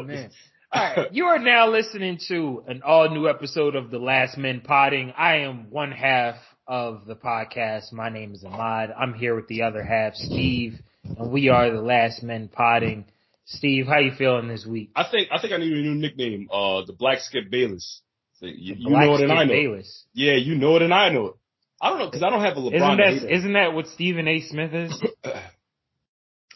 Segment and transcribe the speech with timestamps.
[0.00, 0.30] Oh, man.
[0.72, 4.60] All right, you are now listening to an all new episode of the Last Men
[4.60, 5.12] Podding.
[5.16, 7.92] I am one half of the podcast.
[7.92, 8.90] My name is Ahmad.
[8.96, 13.04] I'm here with the other half, Steve, and we are the Last Men Podding.
[13.46, 14.90] Steve, how you feeling this week?
[14.94, 16.48] I think I think I need a new nickname.
[16.52, 18.00] Uh, the Black Skip Bayless.
[18.38, 19.52] So you, you know it and I know.
[19.52, 19.56] it.
[19.56, 20.04] Bayless.
[20.14, 21.34] Yeah, you know it and I know it.
[21.82, 22.74] I don't know because I don't have a LeBron.
[22.74, 24.40] Isn't that, isn't that what Stephen A.
[24.40, 25.02] Smith is?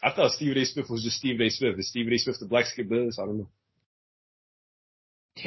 [0.05, 0.65] I thought Stephen A.
[0.65, 1.49] Smith was just Stephen A.
[1.49, 1.79] Smith.
[1.79, 2.17] Is Stephen A.
[2.19, 3.17] Smith the Black Skip Bayless?
[3.19, 3.49] I don't know.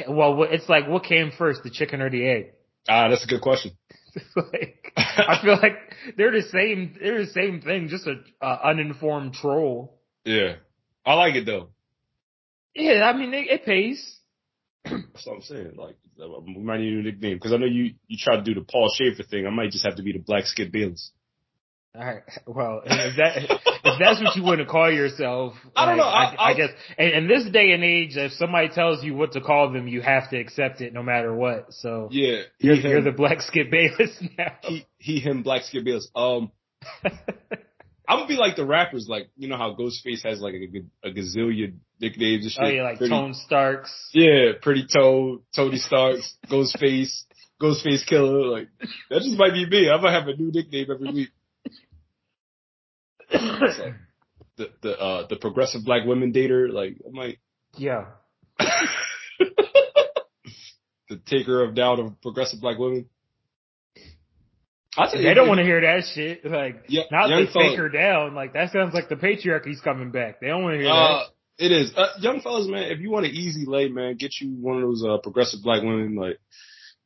[0.09, 2.51] well, it's like what came first, the chicken or the egg?
[2.89, 3.71] Ah, that's a good question.
[4.35, 5.77] Like I feel like
[6.17, 6.95] they're the same.
[6.99, 10.01] They're the same thing, just a uh, uninformed troll.
[10.25, 10.55] Yeah,
[11.05, 11.69] I like it though.
[12.73, 14.19] Yeah, I mean it, it pays.
[14.83, 15.73] That's what I'm saying.
[15.77, 18.65] Like, we might need a nickname because I know you you tried to do the
[18.65, 19.45] Paul Schaefer thing.
[19.45, 21.11] I might just have to be the Black Skip Bayless.
[21.95, 22.23] All right.
[22.47, 23.61] Well, if that
[23.99, 26.09] that's what you want to call yourself, I don't like, know.
[26.09, 29.33] I, I- I guess in, in this day and age, if somebody tells you what
[29.33, 31.73] to call them, you have to accept it no matter what.
[31.73, 34.53] So Yeah, you're, he, you're the Black Skip Bayless now.
[34.63, 36.09] he, he him Black Skip Bayless.
[36.15, 36.51] Um,
[38.07, 41.75] I'm gonna be like the rappers, like you know how Ghostface has like a gazillion
[42.01, 42.63] nicknames and shit.
[42.63, 44.09] oh yeah, like Pretty- Tone Starks.
[44.13, 47.11] Yeah, Pretty Toe, Tony Starks, Ghostface,
[47.61, 48.51] Ghostface Killah.
[48.51, 48.69] Like
[49.11, 49.89] that just might be me.
[49.91, 51.29] I'm gonna have a new nickname every week.
[53.31, 53.95] It's like
[54.57, 56.71] the the uh the progressive black women dater.
[56.71, 57.39] Like I might
[57.75, 58.05] yeah.
[61.09, 63.05] the taker of doubt of progressive black women.
[64.97, 66.43] I tell you, They don't want to hear that shit.
[66.43, 68.33] Like, Yeah, not young they take her down.
[68.33, 70.41] Like, that sounds like the patriarchy's coming back.
[70.41, 71.23] They don't want to hear Uh,
[71.57, 71.93] it is.
[71.95, 74.81] Uh, young fellas, man, if you want an easy lay, man, get you one of
[74.81, 76.39] those, uh, progressive black women, like,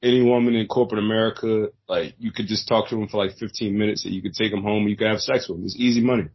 [0.04, 3.76] any woman in corporate America, like, you could just talk to them for like 15
[3.76, 5.66] minutes and you could take them home and you could have sex with them.
[5.66, 6.26] It's easy money.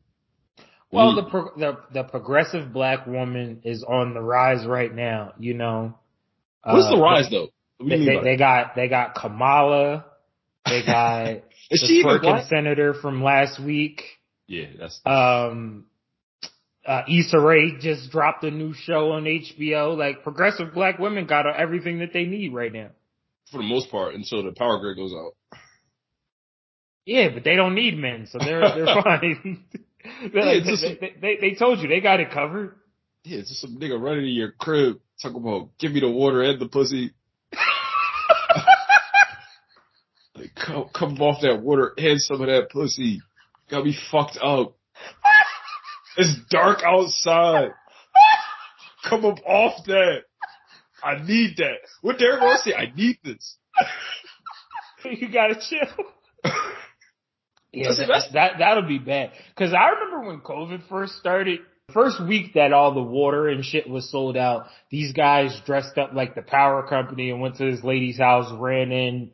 [0.90, 5.34] Well, the, pro- the the progressive black woman is on the rise right now.
[5.38, 5.98] You know,
[6.64, 7.48] What's Uh, the rise though?
[7.78, 10.06] They, they, they got they got Kamala.
[10.64, 11.26] They got
[11.70, 14.02] Is the she even twerking senator from last week.
[14.46, 15.84] Yeah, that's, Um,
[16.86, 19.94] uh, Issa Rae just dropped a new show on HBO.
[19.96, 22.88] Like progressive black women got everything that they need right now.
[23.50, 25.32] For the most part until the power grid goes out.
[27.06, 29.64] Yeah, but they don't need men, so they're they're fine.
[30.32, 32.76] They're like- Yeah, just- they, they, they, they told you they got it covered.
[33.24, 36.58] Yeah, just some nigga running in your crib talking about give me the water and
[36.60, 37.10] the pussy.
[40.36, 43.20] like come come off that water and some of that pussy.
[43.70, 44.76] Got me fucked up.
[46.16, 47.70] It's dark outside.
[49.08, 50.22] Come up off that.
[51.02, 51.78] I need that.
[52.02, 52.74] What Derrick Rose say?
[52.74, 53.56] I need this.
[55.04, 56.06] you gotta chill.
[57.70, 59.32] Yeah, That's- that, that that'll be bad.
[59.56, 61.60] Cause I remember when COVID first started,
[61.92, 66.14] first week that all the water and shit was sold out, these guys dressed up
[66.14, 69.30] like the power company and went to this lady's house, ran in,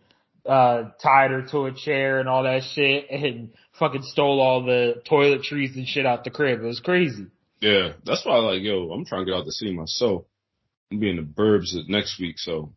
[0.46, 5.00] uh, tied her to a chair and all that shit and fucking stole all the
[5.08, 6.60] toiletries and shit out the crib.
[6.60, 7.26] It was crazy.
[7.60, 10.24] Yeah, that's why I like, yo, I'm trying to get out to see myself.
[10.92, 12.72] I'm being the burbs next week, so.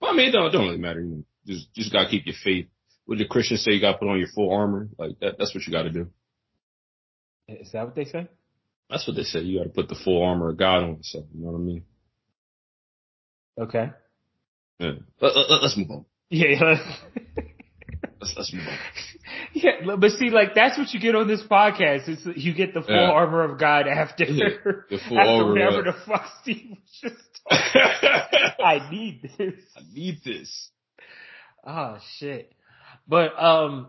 [0.00, 1.00] But I mean, it don't, it don't really matter.
[1.00, 2.66] You know, just, just gotta keep your faith.
[3.06, 4.88] What the Christians say, you gotta put on your full armor.
[4.98, 6.08] Like that, that's what you gotta do.
[7.48, 8.28] Is that what they say?
[8.90, 9.40] That's what they say.
[9.40, 11.24] You gotta put the full armor of God on yourself.
[11.34, 11.84] You know what I mean?
[13.60, 13.90] Okay.
[14.80, 14.92] Yeah.
[15.20, 16.04] Let, let, let's move on.
[16.30, 16.46] Yeah.
[16.48, 16.74] yeah.
[18.20, 18.78] Let's, let's move on.
[19.54, 22.08] Yeah, but see, like that's what you get on this podcast.
[22.08, 23.10] Is you get the full Yeah.
[23.10, 24.48] armor of God after Yeah,
[24.90, 27.33] the full after armor, whatever the fuck Steve was just.
[27.50, 29.54] I need this.
[29.76, 30.70] I need this.
[31.66, 32.52] Oh shit.
[33.06, 33.88] But um,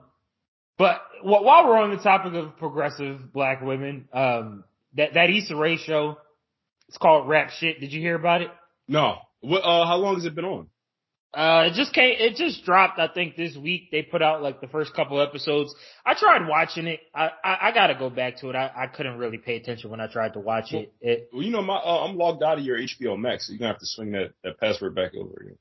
[0.77, 4.63] but wh- while we're on the topic of progressive black women, um,
[4.95, 6.17] that that Issa Rae show,
[6.87, 7.79] it's called Rap Shit.
[7.79, 8.49] Did you hear about it?
[8.87, 9.17] No.
[9.41, 10.67] What, uh, how long has it been on?
[11.35, 13.91] Uh, it just came, it just dropped, I think this week.
[13.91, 15.75] They put out like the first couple episodes.
[16.05, 17.01] I tried watching it.
[17.13, 18.55] I, I, I gotta go back to it.
[18.55, 20.93] I, I couldn't really pay attention when I tried to watch it.
[21.01, 23.59] It, Well, you know, my, uh, I'm logged out of your HBO Max, so you're
[23.59, 25.57] gonna have to swing that, that password back over again.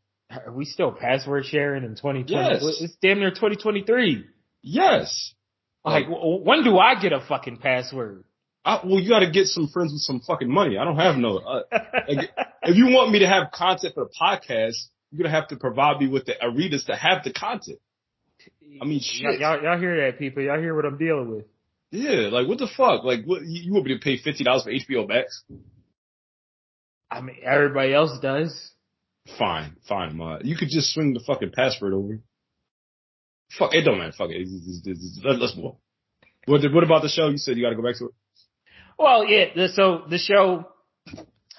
[0.46, 2.32] are we still password sharing in 2020?
[2.32, 2.80] Yes.
[2.80, 4.24] It's damn near 2023.
[4.62, 5.34] Yes.
[5.84, 8.24] Like, w- when do I get a fucking password?
[8.64, 10.78] I, well, you got to get some friends with some fucking money.
[10.78, 11.36] I don't have no.
[11.36, 11.62] Uh,
[12.08, 12.30] like,
[12.62, 14.76] if you want me to have content for the podcast,
[15.14, 17.78] you're gonna have to provide me with the arenas to have the content.
[18.82, 19.38] I mean, shit.
[19.38, 20.42] Y'all, y'all, hear that, people?
[20.42, 21.44] Y'all hear what I'm dealing with?
[21.92, 23.04] Yeah, like what the fuck?
[23.04, 25.44] Like, what you, want me to pay fifty dollars for HBO Max?
[27.10, 28.72] I mean, everybody else does.
[29.38, 30.38] Fine, fine, ma.
[30.42, 32.18] You could just swing the fucking password over.
[33.56, 34.12] Fuck, it don't matter.
[34.12, 34.40] Fuck it.
[34.42, 35.76] It's- it's- it's- let's move on.
[36.46, 37.28] What, what about the show?
[37.28, 38.10] You said you got to go back to it.
[38.98, 39.46] Well, yeah.
[39.54, 40.66] The, so the show,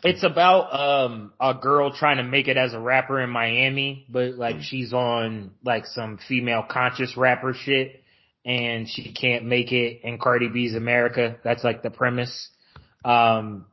[0.06, 4.36] It's about um a girl trying to make it as a rapper in Miami, but
[4.36, 8.04] like she's on like some female conscious rapper shit
[8.46, 11.38] and she can't make it in Cardi B's America.
[11.44, 12.50] That's like the premise.
[13.04, 13.66] Um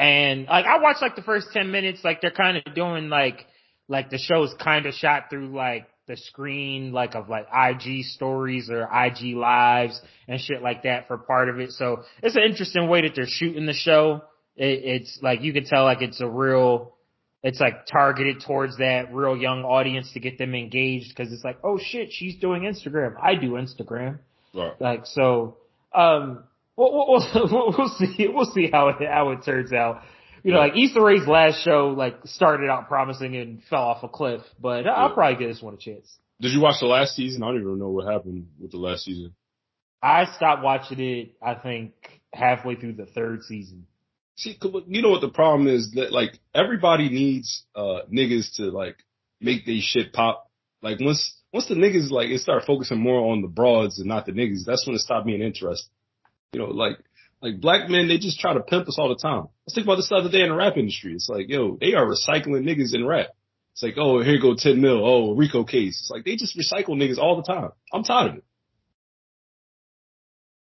[0.00, 3.46] and like I watched like the first 10 minutes like they're kind of doing like
[3.86, 8.68] like the show's kind of shot through like the screen like of like IG stories
[8.68, 11.70] or IG lives and shit like that for part of it.
[11.70, 14.22] So it's an interesting way that they're shooting the show
[14.56, 16.94] it, it's like you can tell like it's a real,
[17.42, 21.58] it's like targeted towards that real young audience to get them engaged because it's like,
[21.62, 23.14] oh shit, she's doing Instagram.
[23.22, 24.18] I do Instagram.
[24.54, 24.80] Right.
[24.80, 25.58] Like so,
[25.94, 26.44] um,
[26.76, 30.02] we'll, we'll, we'll see we'll see how it how it turns out.
[30.42, 34.08] You know, like Issa Rae's last show like started out promising and fell off a
[34.08, 36.18] cliff, but I'll probably give this one a chance.
[36.40, 37.42] Did you watch the last season?
[37.42, 39.34] I don't even know what happened with the last season.
[40.02, 41.34] I stopped watching it.
[41.42, 41.94] I think
[42.32, 43.86] halfway through the third season.
[44.36, 48.96] See, you know what the problem is that like everybody needs uh niggas to like
[49.40, 50.50] make their shit pop.
[50.82, 54.26] Like once once the niggas like it start focusing more on the broads and not
[54.26, 55.90] the niggas, that's when it stopped being interesting.
[56.52, 56.98] You know, like
[57.40, 59.48] like black men, they just try to pimp us all the time.
[59.66, 61.14] Let's think about this the other day in the rap industry.
[61.14, 63.28] It's like, yo, they are recycling niggas in rap.
[63.72, 65.04] It's like, oh, here go 10 mil.
[65.04, 66.00] Oh, RICO case.
[66.00, 67.70] It's like they just recycle niggas all the time.
[67.92, 68.42] I'm tired of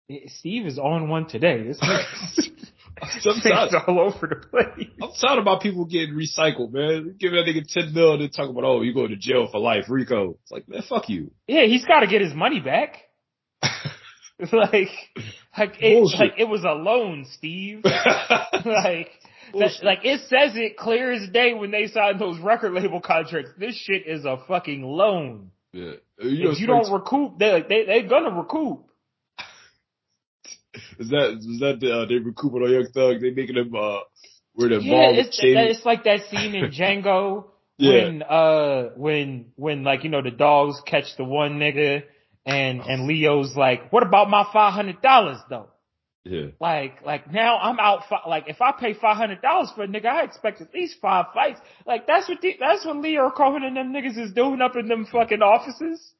[0.09, 0.31] it.
[0.31, 1.75] Steve is on one today.
[3.21, 4.89] Sometimes all over the place.
[5.03, 7.17] I'm tired about people getting recycled, man.
[7.19, 9.85] Give that nigga ten mil and talk about, oh, you go to jail for life,
[9.89, 10.39] RICO.
[10.43, 11.31] It's like, man, fuck you.
[11.47, 12.97] Yeah, he's got to get his money back.
[14.53, 14.89] like,
[15.59, 17.81] like it, like it was a loan, Steve.
[17.85, 19.11] like,
[19.53, 23.51] that, like it says it clear as day when they signed those record label contracts.
[23.59, 25.51] This shit is a fucking loan.
[25.73, 25.95] Yeah.
[26.21, 28.88] You know, if you don't recoup, they they they're gonna recoup.
[30.99, 33.21] Is that is that the, uh, they recouping on Young Thug?
[33.21, 34.01] They making him uh
[34.55, 37.47] wear the yeah, ball it's, it's like that scene in Django
[37.77, 37.93] yeah.
[37.93, 42.03] when uh when when like you know the dogs catch the one nigga
[42.45, 45.69] and and Leo's like, what about my five hundred dollars though?
[46.25, 46.49] Yeah.
[46.61, 48.03] Like, like now I'm out.
[48.27, 51.27] Like, if I pay five hundred dollars for a nigga, I expect at least five
[51.33, 51.61] fights.
[51.87, 54.89] Like, that's what the, that's what Lyor Cohen and them niggas is doing up in
[54.89, 56.13] them fucking offices.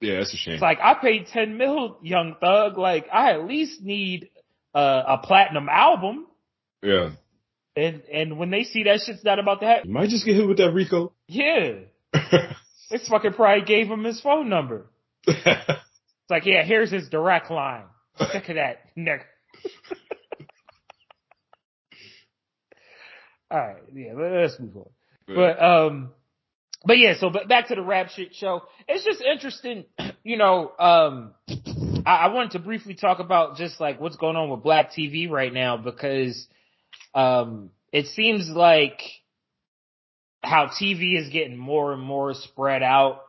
[0.00, 0.54] Yeah, that's a shame.
[0.54, 2.76] It's like I paid ten mil, Young Thug.
[2.78, 4.28] Like I at least need
[4.74, 6.26] uh, a platinum album.
[6.82, 7.10] Yeah.
[7.76, 10.36] And and when they see that shit's not about to happen, you might just get
[10.36, 11.12] hit with that RICO.
[11.26, 11.72] Yeah.
[12.90, 14.86] this fucking probably gave him his phone number.
[15.26, 17.84] it's like, yeah, here's his direct line.
[18.20, 19.22] Look at that, nigga.
[23.50, 24.90] All right, yeah, let's move on.
[25.26, 26.12] But um,
[26.84, 28.62] but yeah, so but back to the rap shit show.
[28.86, 29.84] It's just interesting,
[30.24, 30.72] you know.
[30.78, 31.34] Um,
[32.06, 35.30] I, I wanted to briefly talk about just like what's going on with Black TV
[35.30, 36.46] right now because
[37.14, 39.00] um, it seems like
[40.42, 43.22] how TV is getting more and more spread out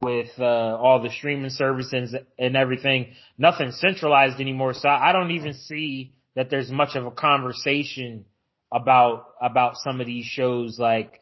[0.00, 3.14] with uh, all the streaming services and everything.
[3.36, 8.24] Nothing centralized anymore, so I don't even see that there's much of a conversation
[8.72, 11.19] about about some of these shows like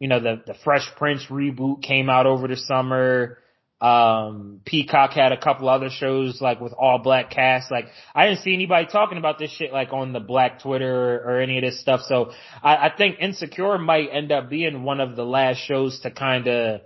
[0.00, 3.38] you know, the, the Fresh Prince reboot came out over the summer.
[3.80, 7.70] Um, Peacock had a couple other shows like with all black cast.
[7.70, 11.40] Like I didn't see anybody talking about this shit like on the black Twitter or,
[11.40, 12.00] any of this stuff.
[12.02, 16.10] So I, I think Insecure might end up being one of the last shows to
[16.10, 16.80] kind of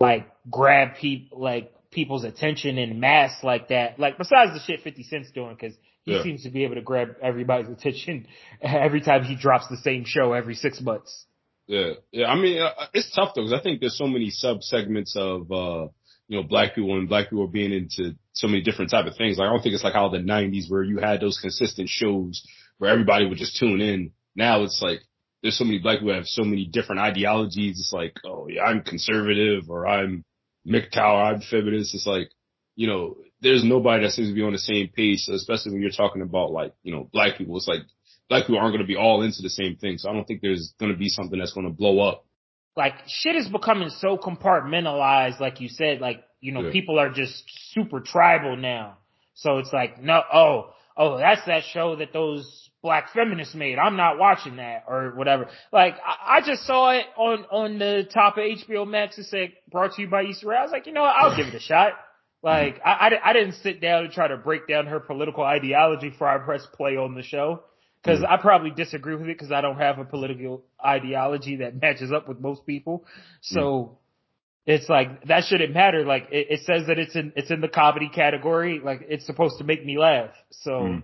[0.00, 4.00] like grab people, like people's attention in mass like that.
[4.00, 6.24] Like besides the shit 50 Cent's doing cause he yeah.
[6.24, 8.26] seems to be able to grab everybody's attention
[8.60, 11.24] every time he drops the same show every six months.
[11.66, 12.26] Yeah, yeah.
[12.26, 15.50] I mean, uh, it's tough though because I think there's so many sub segments of
[15.50, 15.88] uh,
[16.28, 19.38] you know black people and black people being into so many different type of things.
[19.38, 22.42] Like I don't think it's like how the '90s where you had those consistent shows
[22.78, 24.12] where everybody would just tune in.
[24.34, 25.00] Now it's like
[25.42, 27.78] there's so many black people have so many different ideologies.
[27.78, 30.24] It's like, oh yeah, I'm conservative or I'm
[30.66, 31.94] MGTOW, I'm feminist.
[31.94, 32.30] It's like,
[32.76, 35.90] you know, there's nobody that seems to be on the same page, especially when you're
[35.90, 37.56] talking about like, you know, black people.
[37.56, 37.82] It's like
[38.28, 39.98] black people aren't going to be all into the same thing.
[39.98, 42.24] So I don't think there's going to be something that's going to blow up.
[42.76, 46.72] Like shit is becoming so compartmentalized, like you said, like, you know, yeah.
[46.72, 48.96] people are just super tribal now.
[49.34, 53.78] So it's like, no, oh, oh, that's that show that those black feminists made.
[53.78, 55.48] I'm not watching that or whatever.
[55.72, 59.18] Like, I, I just saw it on, on the top of HBO Max.
[59.18, 60.56] It said brought to you by Rae.
[60.56, 61.14] I was like, you know what?
[61.14, 61.92] I'll give it a shot.
[62.42, 66.10] Like, I, I, I, didn't sit down and try to break down her political ideology
[66.10, 67.62] before I press play on the show.
[68.04, 68.28] Cause mm.
[68.28, 72.28] I probably disagree with it because I don't have a political ideology that matches up
[72.28, 73.04] with most people.
[73.40, 73.96] So mm.
[74.66, 76.04] it's like, that shouldn't matter.
[76.04, 78.80] Like it, it, says that it's in, it's in the comedy category.
[78.82, 80.30] Like it's supposed to make me laugh.
[80.50, 81.02] So, mm.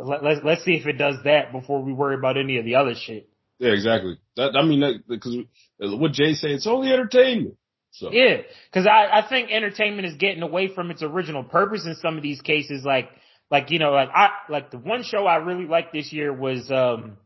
[0.00, 2.74] let, let's let's see if it does that before we worry about any of the
[2.74, 3.28] other shit.
[3.58, 4.18] Yeah, exactly.
[4.36, 5.36] That I mean, because
[5.78, 7.56] what Jay said, it's only entertainment.
[7.92, 11.94] So Yeah, because I I think entertainment is getting away from its original purpose in
[11.94, 12.84] some of these cases.
[12.84, 13.08] Like
[13.50, 16.70] like you know like I like the one show I really liked this year was
[16.70, 17.16] um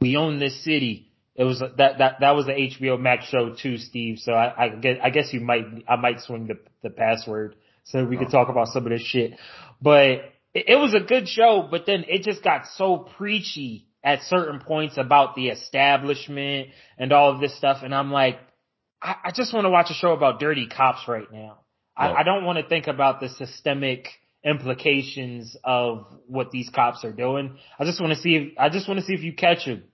[0.00, 1.08] We Own This City.
[1.34, 4.18] It was that that that was the HBO Max show too, Steve.
[4.18, 8.04] So I I guess I guess you might I might swing the the password so
[8.04, 9.32] we could talk about some of this shit.
[9.80, 14.22] But it, it was a good show, but then it just got so preachy at
[14.22, 16.68] certain points about the establishment
[16.98, 18.38] and all of this stuff, and I'm like,
[19.00, 21.58] I, I just want to watch a show about dirty cops right now.
[21.96, 24.08] I, I don't want to think about the systemic
[24.44, 27.58] implications of what these cops are doing.
[27.78, 29.84] I just want to see if I just want to see if you catch them.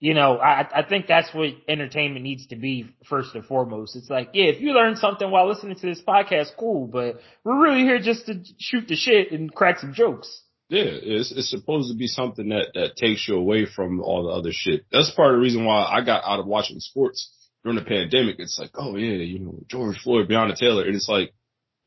[0.00, 3.96] You know, I I think that's what entertainment needs to be first and foremost.
[3.96, 7.60] It's like, yeah, if you learn something while listening to this podcast, cool, but we're
[7.60, 10.42] really here just to shoot the shit and crack some jokes.
[10.68, 14.30] Yeah, it's it's supposed to be something that that takes you away from all the
[14.30, 14.84] other shit.
[14.92, 18.36] That's part of the reason why I got out of watching sports during the pandemic.
[18.38, 21.32] It's like, oh yeah, you know, George Floyd, Breonna Taylor, and it's like,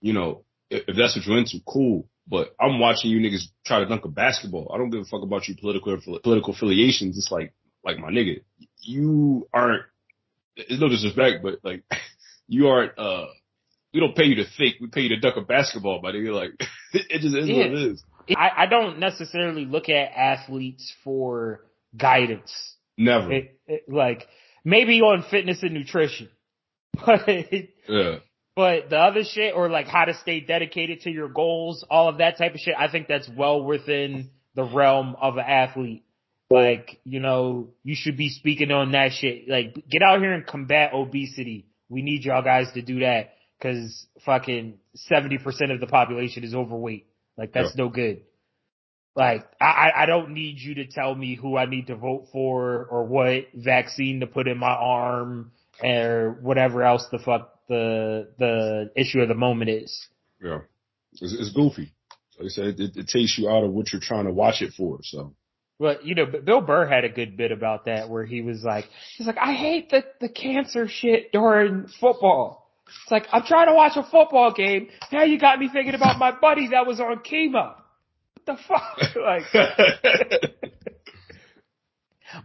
[0.01, 2.07] you know, if, that's what you're into, cool.
[2.27, 4.71] But I'm watching you niggas try to dunk a basketball.
[4.73, 7.17] I don't give a fuck about your political political affiliations.
[7.17, 8.41] It's like, like my nigga,
[8.81, 9.83] you aren't.
[10.55, 11.83] It's no disrespect, but like,
[12.47, 12.97] you aren't.
[12.97, 13.25] uh
[13.93, 14.75] We don't pay you to think.
[14.79, 16.33] We pay you to dunk a basketball, my nigga.
[16.33, 16.51] Like,
[16.93, 18.03] it just is what it is.
[18.29, 21.65] I, I don't necessarily look at athletes for
[21.97, 22.75] guidance.
[22.97, 23.31] Never.
[23.31, 24.27] It, it, like
[24.63, 26.29] maybe on fitness and nutrition,
[27.05, 28.17] but yeah.
[28.55, 32.17] But the other shit or like how to stay dedicated to your goals, all of
[32.17, 36.03] that type of shit, I think that's well within the realm of an athlete.
[36.49, 39.47] Like, you know, you should be speaking on that shit.
[39.47, 41.67] Like, get out here and combat obesity.
[41.87, 44.77] We need y'all guys to do that because fucking
[45.11, 47.07] 70% of the population is overweight.
[47.37, 48.23] Like, that's no good.
[49.15, 52.27] Like, I, I- I don't need you to tell me who I need to vote
[52.33, 58.27] for or what vaccine to put in my arm or whatever else the fuck the,
[58.37, 60.07] the issue of the moment is.
[60.43, 60.59] Yeah.
[61.13, 61.93] It's, it's goofy.
[62.37, 64.73] Like I said, it, it takes you out of what you're trying to watch it
[64.75, 64.99] for.
[65.03, 65.33] So
[65.79, 68.85] But you know, Bill Burr had a good bit about that where he was like,
[69.17, 72.71] he's like, I hate the the cancer shit during football.
[72.87, 74.89] It's like I'm trying to watch a football game.
[75.11, 77.75] Now you got me thinking about my buddy that was on chemo.
[78.43, 78.97] What the fuck?
[79.15, 79.43] like,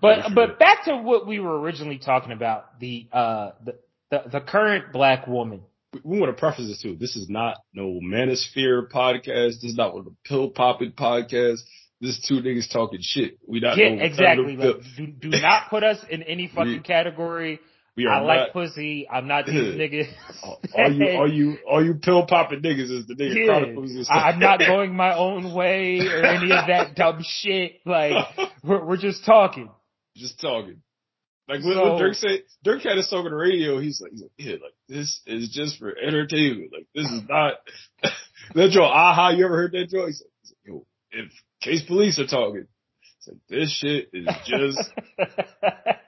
[0.00, 3.76] but but back to what we were originally talking about the uh the
[4.10, 5.62] the, the current black woman.
[6.04, 6.96] we want to preface this too.
[6.98, 9.60] This is not no manosphere podcast.
[9.60, 11.60] This is not one of the pill popping podcast.
[12.00, 13.38] This is two niggas talking shit.
[13.48, 14.56] We not Yeah, exactly.
[14.56, 17.58] Like, do do not put us in any fucking We- category.
[17.96, 19.08] we are I like pussy.
[19.10, 20.08] I'm not these niggas.
[20.42, 24.14] all you, all you, all you pill popping niggas is the nigga Yeah.
[24.14, 27.80] I'm not going my own way or any of that dumb shit.
[27.86, 28.12] Like
[28.62, 29.70] we're, we're just talking.
[30.14, 30.82] just talking.
[31.48, 33.78] Like what, So- Dirk said, Dirk had a song on the radio.
[33.78, 36.72] He's like, yeah, like this is just for entertainment.
[36.72, 37.54] Like this is not
[38.54, 38.92] that joint.
[38.92, 42.66] Aha, you ever heard that like, he's like, yo, if case police are talking,
[43.18, 44.92] it's like this shit is just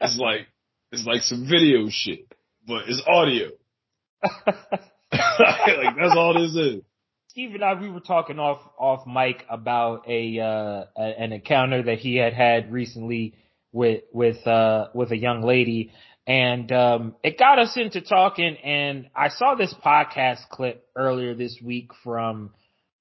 [0.01, 0.49] it's like
[0.91, 2.27] it's like some video shit,
[2.67, 3.51] but it's audio.
[5.13, 6.83] like that's all this is.
[7.29, 11.85] Steve and I, we were talking off off mic about a, uh, a an encounter
[11.85, 13.35] that he had had recently
[13.73, 15.93] with with uh with a young lady,
[16.27, 18.57] and um it got us into talking.
[18.57, 22.51] And I saw this podcast clip earlier this week from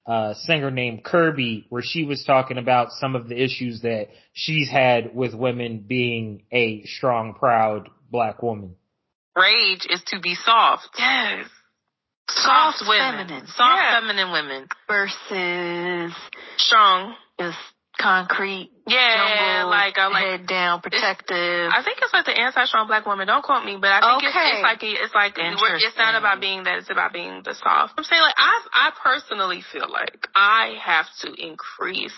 [0.05, 4.69] a singer named Kirby, where she was talking about some of the issues that she's
[4.69, 8.75] had with women being a strong, proud black woman.
[9.35, 10.87] Rage is to be soft.
[10.97, 11.47] Yes.
[12.29, 13.27] Soft, Soft women.
[13.27, 13.47] feminine.
[13.47, 13.99] Soft Yeah.
[13.99, 14.67] feminine women.
[14.87, 16.13] Versus
[16.57, 17.15] Strong.
[17.39, 17.57] just
[17.97, 18.71] concrete.
[18.87, 21.71] Yeah, jungle, like, uh, like- head down, protective.
[21.73, 23.27] I think it's like the anti-strong black woman.
[23.27, 24.49] Don't quote me, but I think it's, Okay.
[24.53, 26.77] it's like it's like it's not about being that.
[26.79, 27.93] It's about being the soft.
[27.97, 32.15] I'm saying like I I personally feel like I have to increase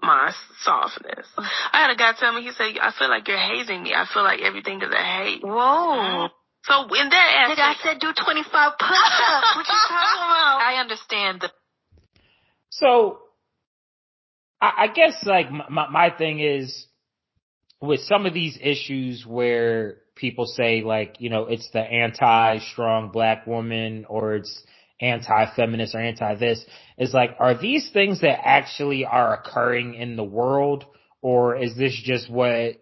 [0.00, 1.26] my softness.
[1.38, 3.94] I had a guy tell me he said I feel like you're hazing me.
[3.94, 5.42] I feel like everything is a hate.
[5.42, 6.28] Whoa.
[6.64, 9.56] So in that Nigga, I aspect, said do 25 push-ups.
[9.56, 10.60] what you talking about?
[10.64, 11.50] I understand the
[12.70, 13.18] So,
[14.60, 16.86] I, I guess like my, my, thing is
[17.80, 23.46] with some of these issues where people say like, you know, it's the anti-strong black
[23.46, 24.62] woman or it's
[25.00, 26.64] anti-feminist or anti-this,
[26.98, 30.84] is like, are these things that actually are occurring in the world
[31.20, 32.76] or is this just what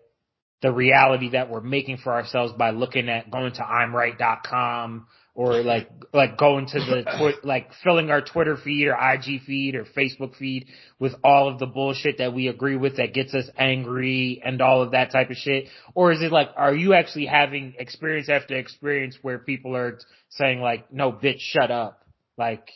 [0.62, 5.66] the reality that we're making for ourselves by looking at going to I'mRight.com or mm-hmm.
[5.66, 9.84] like like going to the twi- like filling our Twitter feed or IG feed or
[9.84, 10.66] Facebook feed
[10.98, 14.82] with all of the bullshit that we agree with that gets us angry and all
[14.82, 15.68] of that type of shit?
[15.94, 19.98] Or is it like are you actually having experience after experience where people are
[20.30, 22.02] saying like, "No, bitch, shut up,"
[22.36, 22.68] like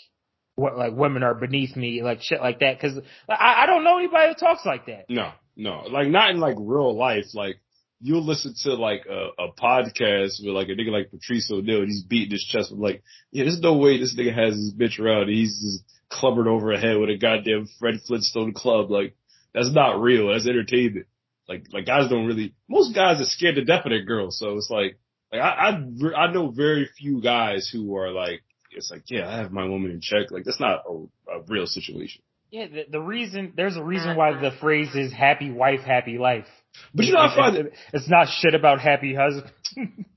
[0.54, 2.80] what like women are beneath me, like shit like that?
[2.80, 2.98] Because
[3.28, 5.04] I, I don't know anybody that talks like that.
[5.10, 7.26] No, no, like not in like real life.
[7.34, 7.56] Like
[8.00, 12.03] you'll listen to like a, a podcast with like a nigga like Patrice O'Neal, he's
[12.03, 15.29] beating his chest with like, yeah, there's no way this nigga has his bitch around.
[15.29, 18.91] He's just clubbered over a head with a goddamn Fred Flintstone club.
[18.91, 19.17] Like
[19.55, 20.29] that's not real.
[20.29, 21.07] That's entertainment.
[21.49, 22.55] Like like guys don't really.
[22.69, 24.38] Most guys are scared to death of their girls.
[24.38, 24.99] So it's like
[25.33, 29.38] like I I, I know very few guys who are like it's like yeah I
[29.38, 30.31] have my woman in check.
[30.31, 30.93] Like that's not a,
[31.38, 32.23] a real situation.
[32.50, 36.47] Yeah, the, the reason there's a reason why the phrase is "happy wife, happy life."
[36.95, 39.52] But you know, I find it's, it's not shit about happy husband.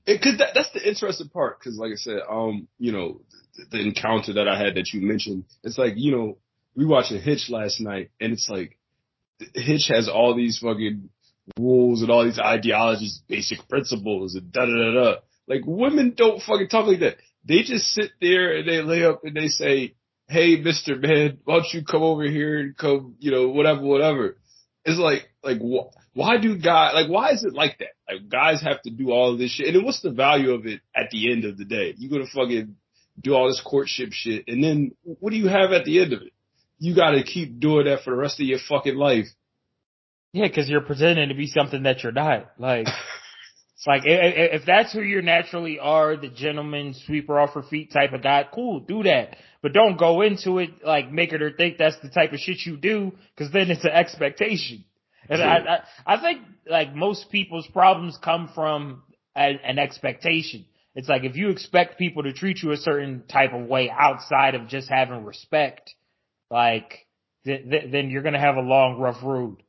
[0.06, 1.58] Because that, that's the interesting part.
[1.58, 3.20] Because like I said, um, you know,
[3.56, 6.38] the, the encounter that I had that you mentioned, it's like you know,
[6.74, 8.78] we watching Hitch last night, and it's like
[9.54, 11.10] Hitch has all these fucking
[11.58, 15.14] rules and all these ideologies, basic principles, and da da da da.
[15.46, 17.16] Like women don't fucking talk like that.
[17.44, 19.94] They just sit there and they lay up and they say,
[20.28, 24.36] "Hey, Mister Man, why don't you come over here and come, you know, whatever, whatever."
[24.84, 25.92] It's like, like what?
[26.12, 27.94] Why do guys like why is it like that?
[28.08, 30.66] Like guys have to do all of this shit, and then what's the value of
[30.66, 31.94] it at the end of the day?
[31.96, 32.76] You gonna fucking
[33.20, 36.22] do all this courtship shit, and then what do you have at the end of
[36.22, 36.32] it?
[36.78, 39.26] You got to keep doing that for the rest of your fucking life.
[40.32, 42.52] Yeah, because you're pretending to be something that you're not.
[42.58, 47.62] Like, It's like if, if that's who you naturally are, the gentleman sweeper off her
[47.62, 49.36] feet type of guy, cool, do that.
[49.62, 52.78] But don't go into it like making her think that's the type of shit you
[52.78, 54.84] do, because then it's an expectation.
[55.30, 55.56] And I,
[56.06, 59.02] I, I think like most people's problems come from
[59.36, 60.66] a, an expectation.
[60.94, 64.56] It's like if you expect people to treat you a certain type of way outside
[64.56, 65.94] of just having respect,
[66.50, 67.06] like
[67.44, 69.62] th- th- then you're gonna have a long, rough road.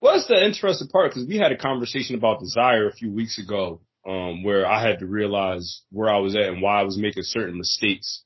[0.00, 3.38] Well, that's the interesting part because we had a conversation about desire a few weeks
[3.38, 6.96] ago, um, where I had to realize where I was at and why I was
[6.96, 8.24] making certain mistakes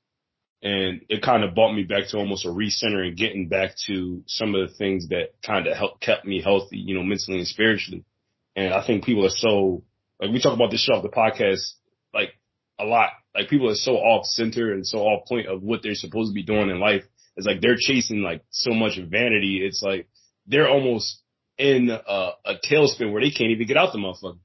[0.62, 4.22] and it kind of brought me back to almost a recenter and getting back to
[4.26, 7.46] some of the things that kind of helped kept me healthy, you know, mentally and
[7.46, 8.04] spiritually.
[8.54, 9.82] And I think people are so
[10.20, 11.72] like we talk about this show off the podcast
[12.14, 12.30] like
[12.78, 13.10] a lot.
[13.34, 16.34] Like people are so off center and so off point of what they're supposed to
[16.34, 17.04] be doing in life.
[17.36, 19.60] It's like they're chasing like so much vanity.
[19.62, 20.08] It's like
[20.46, 21.20] they're almost
[21.58, 24.38] in a, a tailspin where they can't even get out the motherfucker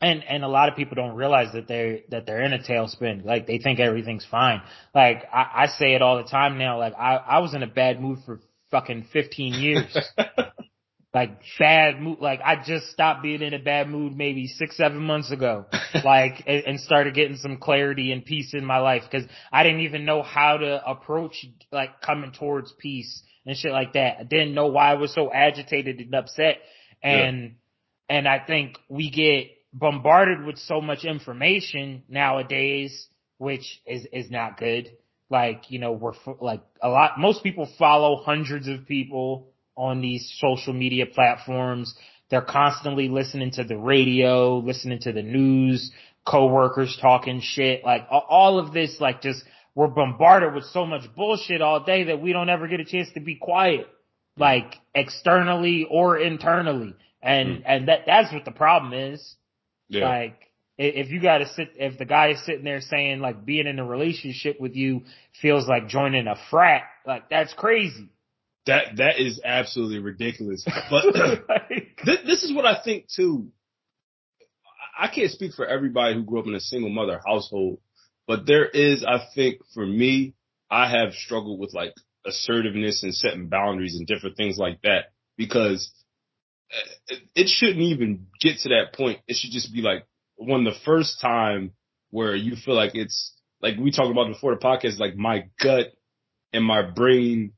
[0.00, 3.24] and and a lot of people don't realize that they're that they're in a tailspin.
[3.24, 4.60] Like they think everything's fine.
[4.94, 6.78] Like I, I say it all the time now.
[6.78, 9.96] Like I I was in a bad mood for fucking fifteen years.
[11.14, 12.18] like bad mood.
[12.20, 15.64] Like I just stopped being in a bad mood maybe six seven months ago.
[16.04, 19.80] like and, and started getting some clarity and peace in my life because I didn't
[19.80, 24.18] even know how to approach like coming towards peace and shit like that.
[24.20, 26.58] I didn't know why I was so agitated and upset.
[27.02, 27.42] And
[28.10, 28.16] yeah.
[28.18, 34.58] and I think we get bombarded with so much information nowadays, which is, is not
[34.58, 34.90] good.
[35.28, 40.34] Like, you know, we're like a lot, most people follow hundreds of people on these
[40.40, 41.94] social media platforms.
[42.30, 45.90] They're constantly listening to the radio, listening to the news,
[46.26, 51.60] coworkers talking shit, like all of this, like just, we're bombarded with so much bullshit
[51.60, 53.86] all day that we don't ever get a chance to be quiet,
[54.38, 56.94] like externally or internally.
[57.20, 57.62] And, mm.
[57.66, 59.36] and that, that's what the problem is.
[59.88, 60.08] Yeah.
[60.08, 60.40] Like,
[60.78, 63.84] if you gotta sit, if the guy is sitting there saying like being in a
[63.84, 65.02] relationship with you
[65.40, 68.10] feels like joining a frat, like that's crazy.
[68.66, 70.66] That, that is absolutely ridiculous.
[70.90, 71.14] But
[71.48, 73.48] like, this, this is what I think too.
[74.98, 77.78] I can't speak for everybody who grew up in a single mother household,
[78.26, 80.34] but there is, I think for me,
[80.70, 81.94] I have struggled with like
[82.26, 85.90] assertiveness and setting boundaries and different things like that because
[86.72, 89.20] Uh, it shouldn't even get to that point.
[89.28, 91.72] It should just be like one of the first time
[92.10, 95.92] where you feel like it's like we talked about before the podcast, like my gut
[96.52, 97.52] and my brain,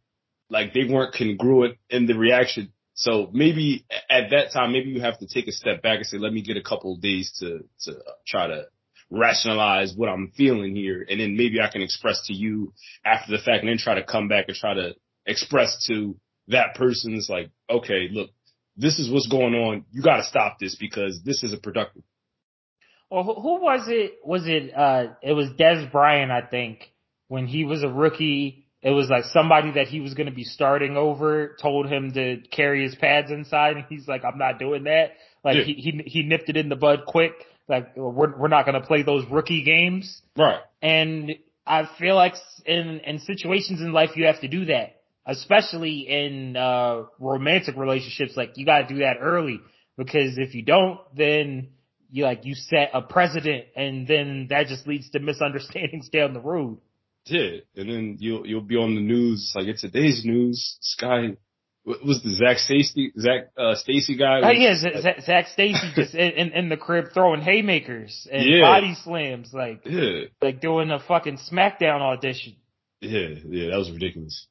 [0.51, 2.73] like they weren't congruent in the reaction.
[2.95, 6.19] So maybe at that time, maybe you have to take a step back and say,
[6.19, 8.67] let me get a couple of days to, to try to
[9.11, 11.07] rationalize what I'm feeling here.
[11.09, 12.73] And then maybe I can express to you
[13.05, 14.95] after the fact and then try to come back and try to
[15.27, 16.17] express to
[16.49, 18.31] that person's like, okay, look,
[18.79, 19.85] this is what's going on.
[19.91, 22.03] You got to stop this because this isn't productive.
[23.11, 24.19] Well, who was it?
[24.25, 26.93] Was it, uh, it was Dez Bryant, I think,
[27.27, 28.67] when he was a rookie.
[28.81, 32.39] It was like somebody that he was going to be starting over told him to
[32.53, 35.15] carry his pads inside and he's like, I'm not doing that.
[35.43, 35.65] Like yeah.
[35.65, 37.33] he, he, he nipped it in the bud quick.
[37.69, 40.23] Like we're we're not going to play those rookie games.
[40.37, 40.61] Right.
[40.81, 41.33] And
[41.67, 44.98] I feel like in in situations in life you have to do that,
[45.29, 48.37] especially in uh romantic relationships.
[48.37, 49.61] Like you got to do that early
[49.97, 51.69] because if you don't, then
[52.11, 56.41] you like you set a precedent, and then that just leads to misunderstandings down the
[56.41, 56.79] road.
[57.27, 60.79] Yeah, and then you'll you'll be on the news like it's today's news.
[60.81, 61.37] Sky
[61.89, 64.41] what was the Zac Stacy Zac uh, Stacy guy?
[64.45, 68.61] Oh yeah, Zac, Zac Stacy just in, in the crib throwing haymakers and Yeah.
[68.61, 72.57] body slams, like Yeah, like doing a fucking SmackDown audition.
[73.01, 73.71] yeah, yeah.
[73.71, 74.47] That was ridiculous.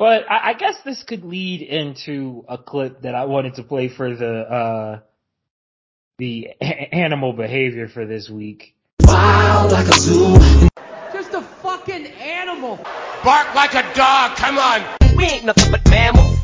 [0.00, 3.88] But I, I guess this could lead into a clip that I wanted to play
[3.88, 5.00] for the uh
[6.16, 8.74] the a- animal behavior for this week.
[9.02, 10.68] Wild like a zoo.
[11.12, 12.76] Just a fucking animal.
[13.22, 15.16] Bark like a dog, come on!
[15.18, 16.38] We ain't nothing but mammals.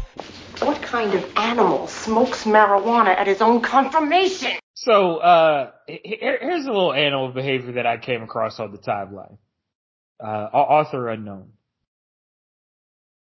[0.60, 4.50] What kind of animal smokes marijuana at his own confirmation?
[4.74, 9.38] So uh here- here's a little animal behavior that I came across on the timeline.
[10.22, 11.52] Uh author unknown.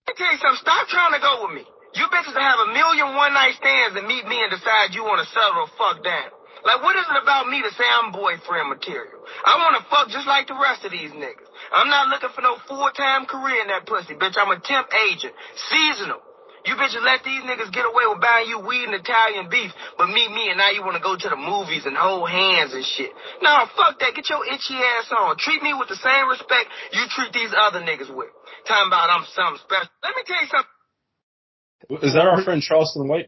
[0.07, 1.65] Let me tell you something, stop trying to go with me.
[1.95, 5.23] You bitches have a million one night stands and meet me and decide you want
[5.23, 6.27] to settle the fuck down.
[6.67, 9.23] Like, what is it about me to say I'm boyfriend material?
[9.47, 11.47] I want to fuck just like the rest of these niggas.
[11.71, 14.35] I'm not looking for no full-time career in that pussy, bitch.
[14.35, 15.33] I'm a temp agent.
[15.71, 16.19] Seasonal.
[16.65, 20.07] You bitches let these niggas get away with buying you weed and Italian beef, but
[20.07, 22.83] meet me and now you want to go to the movies and hold hands and
[22.85, 23.11] shit.
[23.41, 24.15] Nah, fuck that.
[24.15, 25.35] Get your itchy ass on.
[25.37, 28.31] Treat me with the same respect you treat these other niggas with.
[28.67, 29.91] Talking about I'm something special.
[30.03, 32.07] Let me tell you something.
[32.07, 33.27] Is that our friend Charleston White?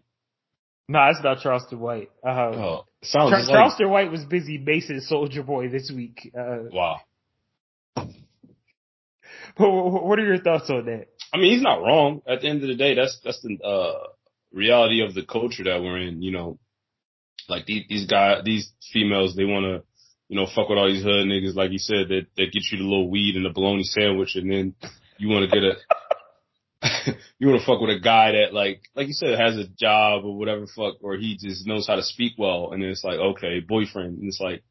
[0.87, 2.11] No, that's not Charleston White.
[2.25, 6.31] Uh, Oh, sounds Char- just like Charleston White was busy basing Soulja Boy this week.
[6.37, 6.97] Uh, wow.
[9.57, 11.07] what are your thoughts on that?
[11.33, 12.21] I mean, he's not wrong.
[12.27, 14.07] At the end of the day, that's that's the uh,
[14.51, 16.21] reality of the culture that we're in.
[16.21, 16.59] You know,
[17.49, 19.87] like these these guys, these females, they want to,
[20.29, 22.77] you know, fuck with all these hood niggas, like you said, that that get you
[22.77, 24.75] the little weed and the bologna sandwich, and then
[25.17, 25.75] you want to get a.
[27.39, 30.23] you want to fuck with a guy that like, like you said, has a job
[30.23, 33.17] or whatever fuck, or he just knows how to speak well, and then it's like,
[33.17, 34.63] okay, boyfriend, and it's like,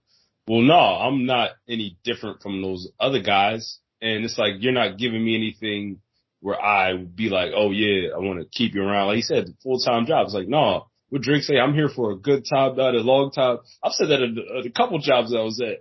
[0.46, 4.98] well, no, I'm not any different from those other guys, and it's like you're not
[4.98, 6.00] giving me anything
[6.44, 9.06] where I would be like, oh yeah, I want to keep you around.
[9.06, 10.26] Like he said, full time job.
[10.26, 11.56] It's like, no, what Drake say?
[11.58, 13.60] I'm here for a good time, not a long time.
[13.82, 15.78] I've said that at, at a couple jobs that I was at.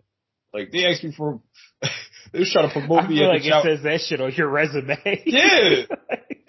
[0.54, 1.42] Like they asked me for,
[2.32, 3.64] they was trying to promote I me feel at like the it job.
[3.66, 4.98] says that shit on your resume.
[5.26, 5.84] Yeah.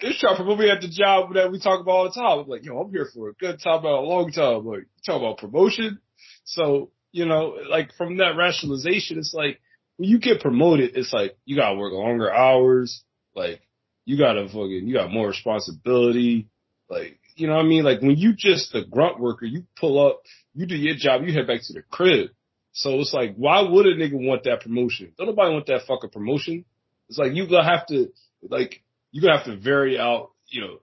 [0.01, 2.11] They was trying to promote me at the job that we talk about all the
[2.11, 2.39] time.
[2.39, 4.65] I'm like, yo, I'm here for a good time, not a long time.
[4.65, 5.99] Like, talk about promotion.
[6.43, 9.59] So, you know, like from that rationalization, it's like
[9.97, 13.03] when you get promoted, it's like you gotta work longer hours.
[13.35, 13.61] Like
[14.05, 16.47] you gotta fucking, you got more responsibility.
[16.89, 17.83] Like, you know what I mean?
[17.83, 20.21] Like when you just a grunt worker, you pull up,
[20.53, 22.29] you do your job, you head back to the crib.
[22.71, 25.13] So it's like, why would a nigga want that promotion?
[25.17, 26.65] Don't nobody want that fucking promotion.
[27.09, 28.11] It's like you gonna have to,
[28.47, 30.79] like, you gonna have to vary out, you know,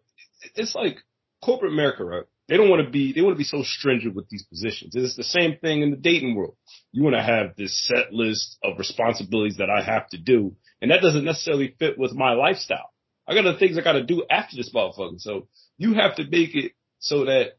[0.55, 0.99] it's like
[1.43, 2.25] corporate America, right?
[2.49, 4.95] They don't want to be, they want to be so stringent with these positions.
[4.95, 6.57] It's the same thing in the dating world.
[6.91, 10.57] You want to have this set list of responsibilities that I have to do.
[10.81, 12.92] And that doesn't necessarily fit with my lifestyle.
[13.27, 15.21] I got other things I got to do after this motherfucker.
[15.21, 17.59] So you have to make it so that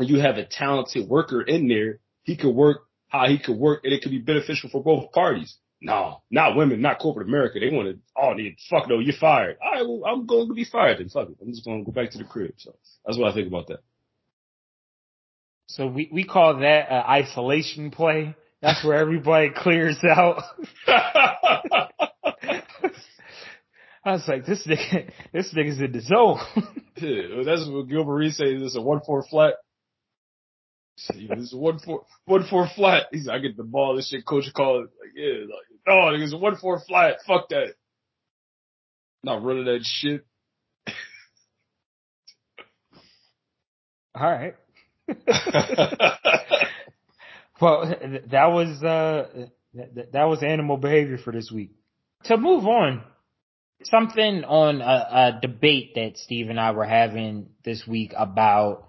[0.00, 2.00] you have a talented worker in there.
[2.22, 5.56] He could work how he could work and it could be beneficial for both parties.
[5.82, 7.58] No, not women, not corporate America.
[7.58, 9.56] They want to, oh, need, fuck no, you're fired.
[9.64, 11.08] All right, well, I'm going to be fired then.
[11.08, 11.38] Fuck it.
[11.40, 12.52] I'm just going to go back to the crib.
[12.58, 13.80] So that's what I think about that.
[15.68, 18.34] So we, we call that uh, isolation play.
[18.60, 20.42] That's where everybody clears out.
[24.10, 26.40] I was like, this nigga, this nigga's in the zone.
[26.96, 28.60] Yeah, that's what Gilbert Reed says.
[28.60, 29.54] This is a one four flat.
[31.08, 33.04] This is a one four one four flat.
[33.10, 33.96] He's like, I get the ball.
[33.96, 37.14] This shit, coach call it like, yeah, like, no, it's a one four flat.
[37.26, 37.72] Fuck that.
[39.22, 40.26] Not running that shit.
[44.14, 44.56] All right.
[47.60, 51.72] Well, th- that was uh th- that was animal behavior for this week.
[52.24, 53.02] To move on,
[53.84, 54.84] something on a,
[55.36, 58.86] a debate that Steve and I were having this week about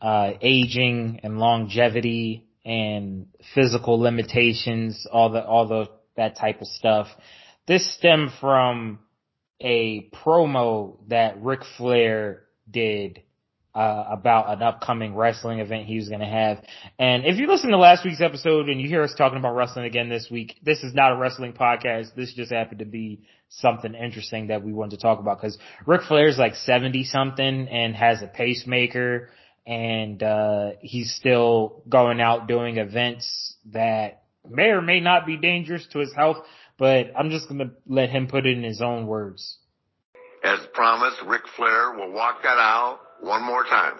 [0.00, 7.08] uh aging and longevity and physical limitations, all the all the that type of stuff.
[7.66, 9.00] This stemmed from
[9.60, 13.22] a promo that Ric Flair did
[13.74, 16.62] uh, about an upcoming wrestling event he was going to have.
[16.98, 19.84] And if you listen to last week's episode and you hear us talking about wrestling
[19.84, 22.14] again this week, this is not a wrestling podcast.
[22.14, 26.02] This just happened to be something interesting that we wanted to talk about because Ric
[26.02, 29.30] Flair's like 70 something and has a pacemaker
[29.66, 35.86] and, uh, he's still going out doing events that may or may not be dangerous
[35.92, 36.36] to his health,
[36.78, 39.58] but I'm just gonna let him put it in his own words.
[40.44, 43.98] As promised, Ric Flair will walk that aisle one more time.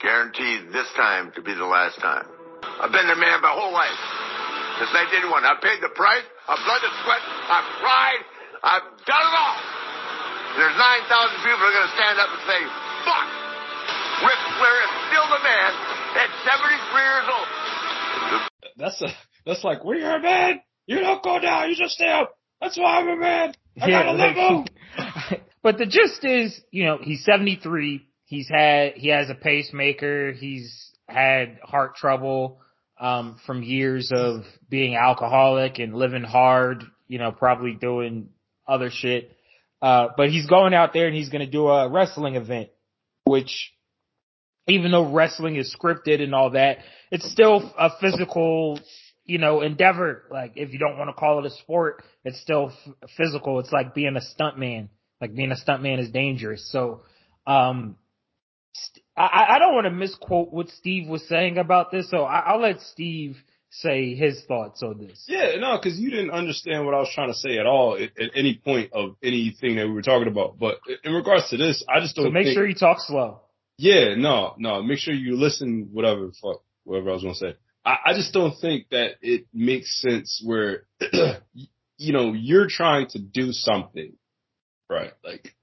[0.00, 2.26] Guaranteed this time to be the last time.
[2.62, 3.98] I've been the man my whole life.
[4.78, 5.42] Since 1981.
[5.42, 6.22] I've paid the price.
[6.46, 7.22] I've blood and sweat.
[7.50, 8.20] I've cried.
[8.62, 9.58] I've done it all.
[10.54, 12.60] There's 9,000 people who are going to stand up and say,
[13.06, 13.26] fuck!
[14.22, 15.70] Ric Flair is still the man
[16.18, 17.48] at 73 years old.
[18.78, 19.08] That's a,
[19.46, 22.34] that's like, when you're a man, you don't go down, you just stay up.
[22.60, 23.54] That's why I'm a man.
[23.80, 24.66] I Yeah, gotta like- live on.
[25.62, 28.06] but the gist is, you know, he's 73.
[28.24, 30.32] He's had, he has a pacemaker.
[30.32, 32.60] He's had heart trouble,
[33.00, 38.30] um, from years of being alcoholic and living hard, you know, probably doing
[38.66, 39.36] other shit.
[39.80, 42.68] Uh, but he's going out there and he's going to do a wrestling event,
[43.24, 43.72] which
[44.66, 46.78] even though wrestling is scripted and all that,
[47.10, 48.78] it's still a physical,
[49.24, 50.24] you know, endeavor.
[50.30, 53.60] Like if you don't want to call it a sport, it's still f- physical.
[53.60, 54.88] It's like being a stuntman.
[55.20, 56.70] Like being a stuntman is dangerous.
[56.70, 57.02] So,
[57.46, 57.96] um,
[58.72, 62.08] st- I, I don't want to misquote what Steve was saying about this.
[62.10, 63.36] So I, I'll let Steve
[63.70, 65.24] say his thoughts on this.
[65.28, 68.10] Yeah, no, because you didn't understand what I was trying to say at all at,
[68.20, 70.58] at any point of anything that we were talking about.
[70.58, 73.40] But in regards to this, I just don't So make think, sure you talk slow.
[73.76, 74.82] Yeah, no, no.
[74.82, 75.90] Make sure you listen.
[75.92, 77.54] Whatever, the fuck, whatever I was gonna say.
[77.84, 80.84] I, I just don't think that it makes sense where,
[81.96, 84.14] you know, you're trying to do something,
[84.88, 85.12] right?
[85.24, 85.54] Like,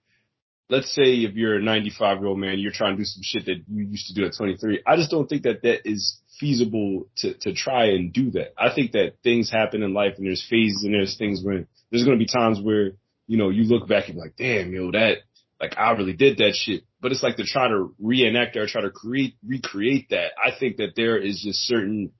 [0.69, 3.45] let's say if you're a 95 year old man, you're trying to do some shit
[3.45, 4.83] that you used to do at 23.
[4.85, 8.53] I just don't think that that is feasible to to try and do that.
[8.57, 12.03] I think that things happen in life and there's phases and there's things where there's
[12.03, 12.91] gonna be times where
[13.27, 15.19] you know you look back and like, damn, yo, that
[15.59, 16.83] like I really did that shit.
[16.99, 20.31] But it's like to try to reenact or try to create recreate that.
[20.43, 22.11] I think that there is just certain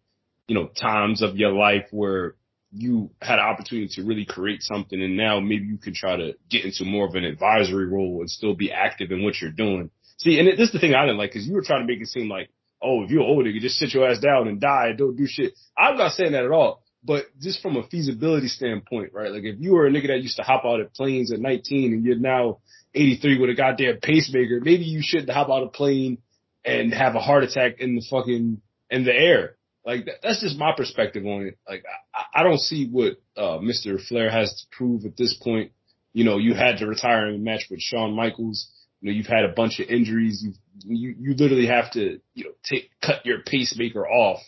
[0.48, 2.36] you know times of your life where
[2.76, 6.34] you had an opportunity to really create something and now maybe you can try to
[6.50, 9.90] get into more of an advisory role and still be active in what you're doing.
[10.18, 12.02] See, and this is the thing I didn't like because you were trying to make
[12.02, 12.50] it seem like,
[12.82, 15.26] oh, if you're old, you just sit your ass down and die and don't do
[15.26, 15.54] shit.
[15.78, 16.84] I'm not saying that at all.
[17.04, 19.32] But just from a feasibility standpoint, right?
[19.32, 21.94] Like if you were a nigga that used to hop out of planes at 19
[21.94, 22.60] and you're now
[22.96, 26.18] 83 with a goddamn pacemaker, maybe you shouldn't hop out of a plane
[26.66, 28.60] and have a heart attack in the fucking,
[28.90, 29.56] in the air.
[29.86, 31.58] Like that, that's just my perspective on it.
[31.70, 34.04] Like I, I don't see what, uh, Mr.
[34.06, 35.72] Flair has to prove at this point.
[36.14, 38.70] You know, you had to retire in a match with Shawn Michaels.
[39.02, 40.44] You know, you've had a bunch of injuries.
[40.44, 40.54] You,
[40.86, 44.40] you, you literally have to, you know, take, cut your pacemaker off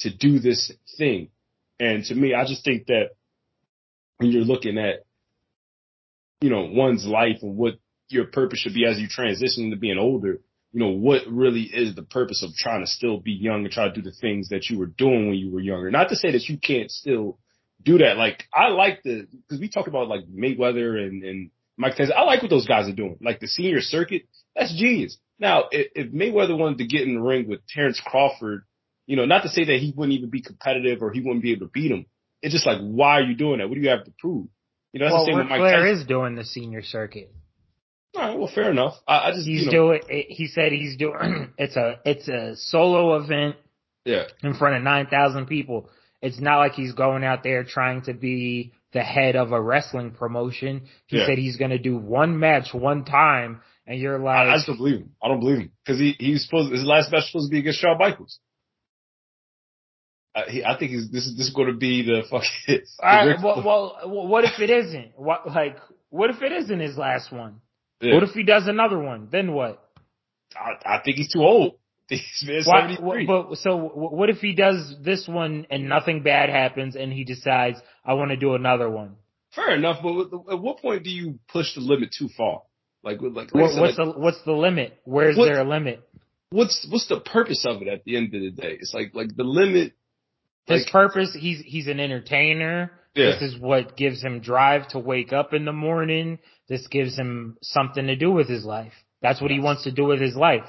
[0.00, 1.30] to do this thing.
[1.78, 3.10] And to me, I just think that
[4.18, 5.04] when you're looking at,
[6.40, 9.98] you know, one's life and what your purpose should be as you transition to being
[9.98, 10.40] older,
[10.76, 13.88] you know, what really is the purpose of trying to still be young and try
[13.88, 15.90] to do the things that you were doing when you were younger.
[15.90, 17.38] Not to say that you can't still
[17.82, 18.18] do that.
[18.18, 22.12] Like I like the, cause we talk about like Mayweather and, and Mike Tyson.
[22.14, 23.16] I like what those guys are doing.
[23.22, 25.16] Like the senior circuit, that's genius.
[25.38, 28.64] Now, if, if Mayweather wanted to get in the ring with Terrence Crawford,
[29.06, 31.52] you know, not to say that he wouldn't even be competitive or he wouldn't be
[31.52, 32.04] able to beat him.
[32.42, 33.68] It's just like, why are you doing that?
[33.70, 34.48] What do you have to prove?
[34.92, 36.00] You know, that's well, the same Ric with Mike Flair Tyson.
[36.00, 37.32] is doing the senior circuit.
[38.16, 38.94] All right, well, fair enough.
[39.06, 40.00] I, I just, He's you know, doing.
[40.28, 41.52] He said he's doing.
[41.58, 43.56] It's a it's a solo event
[44.04, 45.90] yeah, in front of nine thousand people.
[46.22, 50.12] It's not like he's going out there trying to be the head of a wrestling
[50.12, 50.86] promotion.
[51.06, 51.26] He Yeah.
[51.26, 54.66] said he's going to do one match one time, and you're I, like, I just
[54.66, 55.10] don't believe him.
[55.22, 57.80] I don't believe him because he he's supposed his last match supposed to be against
[57.80, 58.38] Shawn Michaels.
[60.34, 62.84] I, he, I think he's, this is this is going to be the fucking.
[63.02, 63.62] All right, well,
[64.06, 65.12] well, what if it isn't?
[65.16, 65.76] What like
[66.10, 67.60] what if it isn't his last one?
[68.00, 68.14] Yeah.
[68.14, 69.28] What if he does another one?
[69.30, 69.82] Then what?
[70.54, 71.78] I, I think he's too old.
[72.08, 72.20] Why,
[72.88, 73.26] 73.
[73.26, 77.78] but so what if he does this one and nothing bad happens and he decides
[78.04, 79.16] I want to do another one?
[79.54, 82.62] Fair enough, but at what point do you push the limit too far?
[83.02, 85.00] Like, like, like What, said, what's like, the what's the limit?
[85.04, 86.06] Where's What- there a limit?
[86.50, 88.76] what's what's the purpose of it at the end of the day?
[88.80, 89.94] It's like like the limit.
[90.66, 92.92] His Like- purpose, he's he's an entertainer.
[93.16, 93.32] Yeah.
[93.40, 96.38] This is what gives him drive to wake up in the morning.
[96.68, 98.92] This gives him something to do with his life.
[99.22, 100.68] That's what he wants to do with his life.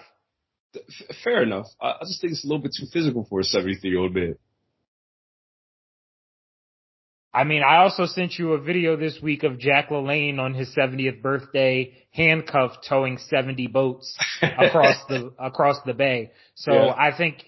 [1.23, 1.67] Fair enough.
[1.81, 4.13] I, I just think it's a little bit too physical for a 73 year old
[4.15, 4.35] man.
[7.33, 10.73] I mean, I also sent you a video this week of Jack LaLanne on his
[10.75, 16.31] 70th birthday, handcuffed, towing 70 boats across the across the bay.
[16.55, 16.95] So Yeah.
[16.97, 17.43] I think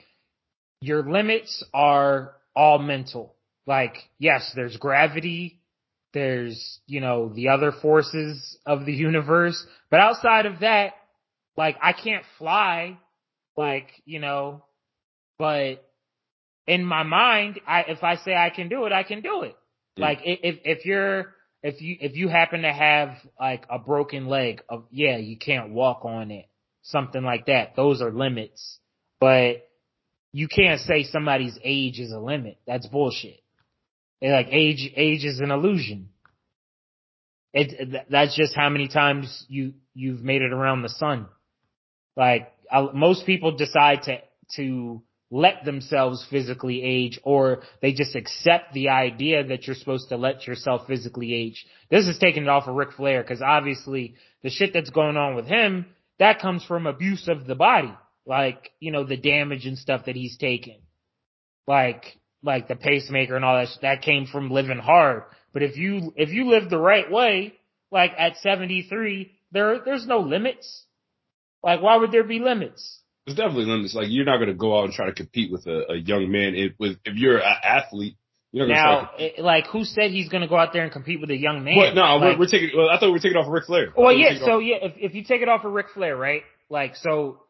[0.81, 3.35] your limits are all mental.
[3.69, 5.61] Like, yes, there's gravity,
[6.11, 10.93] there's you know the other forces of the universe, but outside of that,
[11.55, 12.97] like I can't fly,
[13.55, 14.65] like you know,
[15.37, 15.87] but
[16.65, 19.55] in my mind, I if I say I can do it, I can do it.
[19.97, 20.05] Yeah.
[20.05, 24.63] Like if if you're if you if you happen to have like a broken leg,
[24.67, 26.47] of yeah, you can't walk on it,
[26.81, 27.75] something like that.
[27.75, 28.79] Those are limits,
[29.19, 29.67] but
[30.33, 32.57] you can't say somebody's age is a limit.
[32.65, 33.43] That's bullshit.
[34.21, 36.09] Like age age is an illusion.
[37.53, 41.27] It that's just how many times you you've made it around the sun.
[42.15, 42.51] Like
[42.93, 44.17] most people decide to
[44.55, 45.01] to
[45.31, 50.47] let themselves physically age or they just accept the idea that you're supposed to let
[50.47, 51.65] yourself physically age.
[51.91, 55.35] This is taking it off of Ric Flair because obviously the shit that's going on
[55.35, 55.85] with him,
[56.17, 57.93] that comes from abuse of the body.
[58.25, 60.77] Like, you know, the damage and stuff that he's taken.
[61.67, 65.23] Like, like the pacemaker and all that, sh- that came from living hard.
[65.53, 67.53] But if you, if you live the right way,
[67.91, 70.85] like at 73, there, there's no limits.
[71.63, 72.99] Like, why would there be limits?
[73.25, 73.93] There's definitely limits.
[73.93, 76.31] Like you're not going to go out and try to compete with a, a young
[76.31, 76.55] man.
[76.55, 78.15] If, with if you're an athlete,
[78.51, 79.23] you're not going to.
[79.23, 81.37] Now, it, like, who said he's going to go out there and compete with a
[81.37, 81.75] young man?
[81.75, 81.93] What?
[81.93, 82.71] No, Like- we're, we're taking.
[82.75, 83.93] Well, I thought we were taking off of Ric Flair.
[83.95, 84.39] Well, thought we yeah.
[84.39, 86.43] So off- yeah, if if you take it off of Ric Flair, right?
[86.69, 87.41] Like, so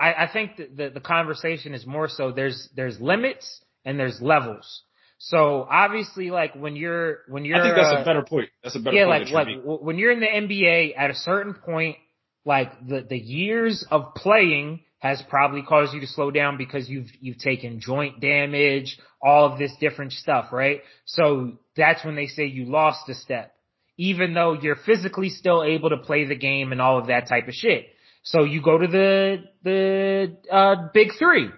[0.00, 4.20] I, I think that the the conversation is more so there's there's limits and there's
[4.20, 4.82] levels.
[5.18, 8.50] So obviously, like when you're when you're I think that's uh, a better point.
[8.62, 9.30] That's a better yeah, point.
[9.30, 11.96] like like w- when you're in the NBA at a certain point,
[12.44, 17.08] like the the years of playing has probably caused you to slow down because you've
[17.20, 20.82] you've taken joint damage, all of this different stuff, right?
[21.06, 23.54] So that's when they say you lost a step,
[23.96, 27.48] even though you're physically still able to play the game and all of that type
[27.48, 27.86] of shit.
[28.22, 31.48] So you go to the the uh, big three.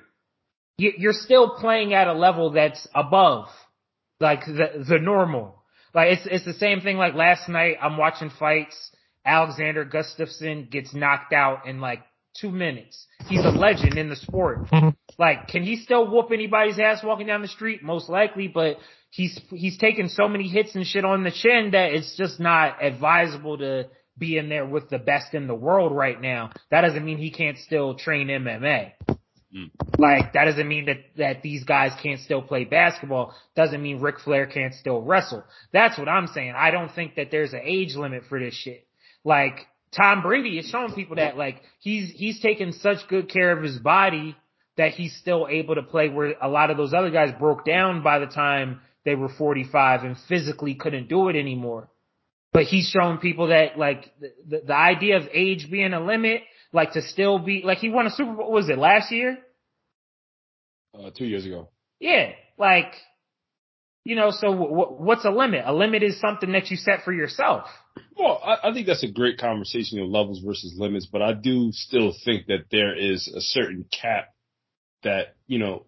[0.78, 3.48] You- You're still playing at a level that's above
[4.20, 5.62] like the the normal.
[5.94, 6.96] Like it's it's the same thing.
[6.96, 8.90] Like last night, I'm watching fights.
[9.24, 12.00] Alexander Gustafsson gets knocked out in like
[12.40, 13.06] two minutes.
[13.28, 14.66] He's a legend in the sport.
[14.70, 14.90] Mm-hmm.
[15.18, 17.82] Like, can he still whoop anybody's ass walking down the street?
[17.82, 18.76] Most likely, but
[19.10, 22.82] he's he's taken so many hits and shit on the chin that it's just not
[22.82, 26.50] advisable to be in there with the best in the world right now.
[26.70, 28.92] That doesn't mean he can't still train MMA.
[29.54, 29.70] Mm.
[29.98, 33.34] Like that doesn't mean that that these guys can't still play basketball.
[33.56, 35.42] Doesn't mean Ric Flair can't still wrestle.
[35.72, 36.54] That's what I'm saying.
[36.56, 38.86] I don't think that there's an age limit for this shit.
[39.24, 43.62] Like Tom Brady is showing people that like he's he's taking such good care of
[43.62, 44.36] his body
[44.76, 48.02] that he's still able to play where a lot of those other guys broke down
[48.02, 51.88] by the time they were 45 and physically couldn't do it anymore.
[52.52, 56.42] But he's showing people that like the, the, the idea of age being a limit,
[56.72, 58.46] like to still be like he won a Super Bowl.
[58.46, 59.38] what Was it last year?
[60.98, 61.68] uh, two years ago.
[62.00, 62.92] Yeah, like,
[64.04, 65.62] you know, so w- w- what's a limit?
[65.66, 67.66] A limit is something that you set for yourself.
[68.16, 71.70] Well, I, I think that's a great conversation of levels versus limits, but I do
[71.72, 74.28] still think that there is a certain cap
[75.02, 75.86] that, you know,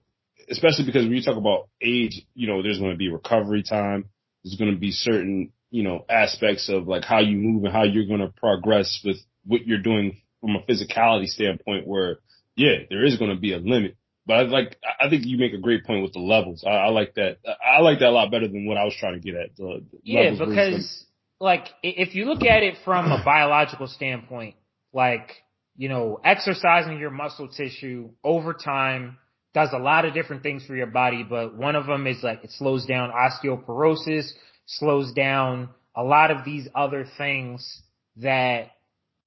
[0.51, 4.07] especially because when you talk about age, you know, there's going to be recovery time.
[4.45, 7.85] There's going to be certain, you know, aspects of like how you move and how
[7.85, 12.19] you're going to progress with what you're doing from a physicality standpoint where,
[12.57, 13.97] yeah, there is going to be a limit.
[14.27, 16.63] But I like, I think you make a great point with the levels.
[16.67, 17.39] I, I like that.
[17.65, 19.57] I like that a lot better than what I was trying to get at.
[19.57, 20.77] The, the Yeah, levels versus limits.
[20.77, 21.05] because
[21.41, 24.57] like if you look at it from a biological standpoint,
[24.93, 25.31] like,
[25.77, 29.17] you know, exercising your muscle tissue over time
[29.55, 32.45] does a lot of different things for your body, but one of them is like
[32.45, 34.31] it slows down osteoporosis,
[34.67, 37.83] slows down a lot of these other things
[38.17, 38.71] that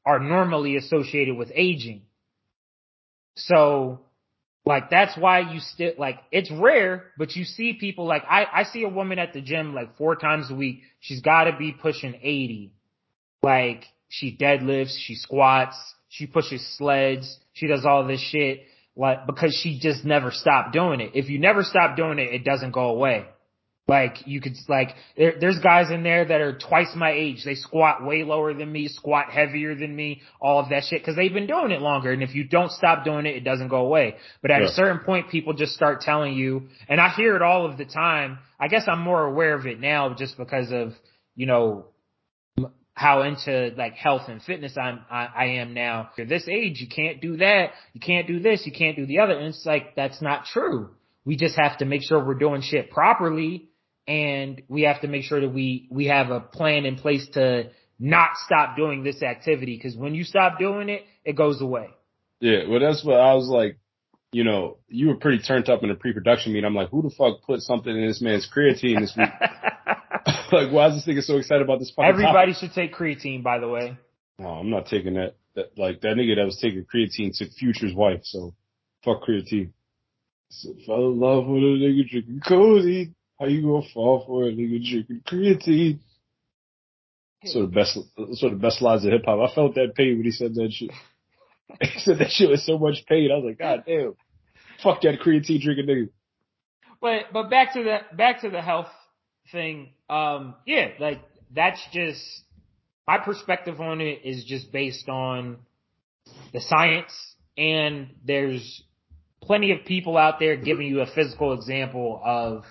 [0.06, 2.04] are normally associated with aging.
[3.36, 4.00] So
[4.66, 8.64] like that's why you still like it's rare, but you see people like I I
[8.64, 10.82] see a woman at the gym like four times a week.
[11.00, 12.72] She's got to be pushing 80.
[13.42, 15.76] Like she deadlifts, she squats,
[16.10, 18.64] she pushes sleds, she does all this shit
[18.96, 21.12] like because she just never stopped doing it.
[21.14, 23.26] If you never stop doing it, it doesn't go away.
[23.86, 27.44] Like you could like there, there's guys in there that are twice my age.
[27.44, 31.18] They squat way lower than me, squat heavier than me, all of that shit because
[31.18, 32.14] they've been doing it longer.
[32.14, 34.16] And if you don't stop doing it, it doesn't go away.
[34.42, 34.68] But at Yeah.
[34.70, 37.84] a certain point, people just start telling you, and I hear it all of the
[37.84, 38.40] time.
[38.58, 40.94] I guess I'm more aware of it now just because of
[41.36, 41.88] you know
[42.94, 46.12] how into like health and fitness I'm I, I am now.
[46.18, 47.72] At this age, you can't do that.
[47.92, 48.66] You can't do this.
[48.66, 49.34] You can't do the other.
[49.34, 50.92] And it's like that's not true.
[51.26, 53.68] We just have to make sure we're doing shit properly
[54.08, 57.70] and we have to make sure that we we have a plan in place to
[58.00, 61.90] not stop doing this activity because when you stop doing it, it goes away.
[62.40, 63.78] Yeah, well, that's what I was like.
[64.32, 66.66] You know, you were pretty turned up in the pre-production meeting.
[66.66, 69.30] I'm like, who the fuck put something in this man's creatine this week?
[70.52, 72.56] like, why is this nigga so excited about this Everybody topic?
[72.70, 73.96] should take creatine, by the way.
[74.40, 75.36] No, I'm not taking that.
[75.56, 78.22] That like that nigga that was taking creatine took Future's wife.
[78.24, 78.56] So
[79.06, 79.70] fuck creatine.
[80.50, 83.16] So fell in love with a nigga drinking codeine.
[83.44, 86.00] How you gonna fall for a nigga drinking creatine?
[87.44, 88.00] Sort of best,
[88.36, 89.50] sort of best lines of hip hop.
[89.50, 90.92] I felt that pain when he said that shit.
[91.82, 93.32] he said that shit was so much pain.
[93.34, 94.14] I was like, God damn,
[94.82, 96.10] fuck that creatine drinking nigga.
[97.02, 98.88] But but back to the back to the health
[99.52, 99.90] thing.
[100.10, 101.20] Um, yeah, like
[101.54, 102.22] that's just
[103.06, 105.58] my perspective on it is just based on
[106.54, 107.12] the science,
[107.58, 108.84] and there's
[109.42, 112.64] plenty of people out there giving you a physical example of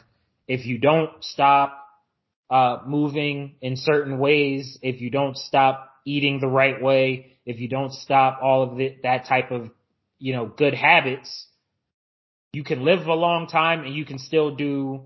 [0.52, 1.82] if you don't stop
[2.50, 7.68] uh, moving in certain ways, if you don't stop eating the right way, if you
[7.68, 9.70] don't stop all of the, that type of,
[10.18, 11.46] you know, good habits,
[12.52, 15.00] you can live a long time and you can still do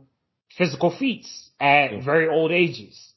[0.58, 3.12] physical feats at very old ages.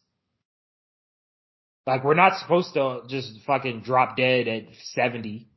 [1.87, 5.47] Like we're not supposed to just fucking drop dead at 70.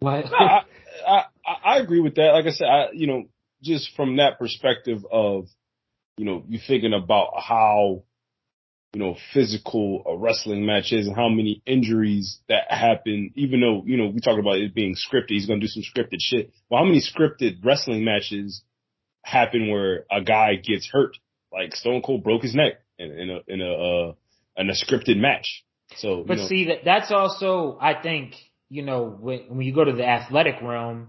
[0.00, 0.26] What?
[0.26, 0.60] No, I,
[1.06, 1.24] I,
[1.64, 2.32] I agree with that.
[2.32, 3.24] Like I said, I, you know,
[3.62, 5.46] just from that perspective of,
[6.18, 8.02] you know, you thinking about how,
[8.92, 13.84] you know, physical a wrestling match is and how many injuries that happen, even though,
[13.86, 16.52] you know, we talk about it being scripted, he's going to do some scripted shit.
[16.68, 18.62] Well, how many scripted wrestling matches
[19.22, 21.16] happen where a guy gets hurt?
[21.52, 24.12] Like Stone Cold broke his neck in, in a, in a, uh,
[24.56, 25.64] in a scripted match.
[25.96, 28.34] So, but know, see that that's also, I think,
[28.68, 31.08] you know, when, when you go to the athletic realm,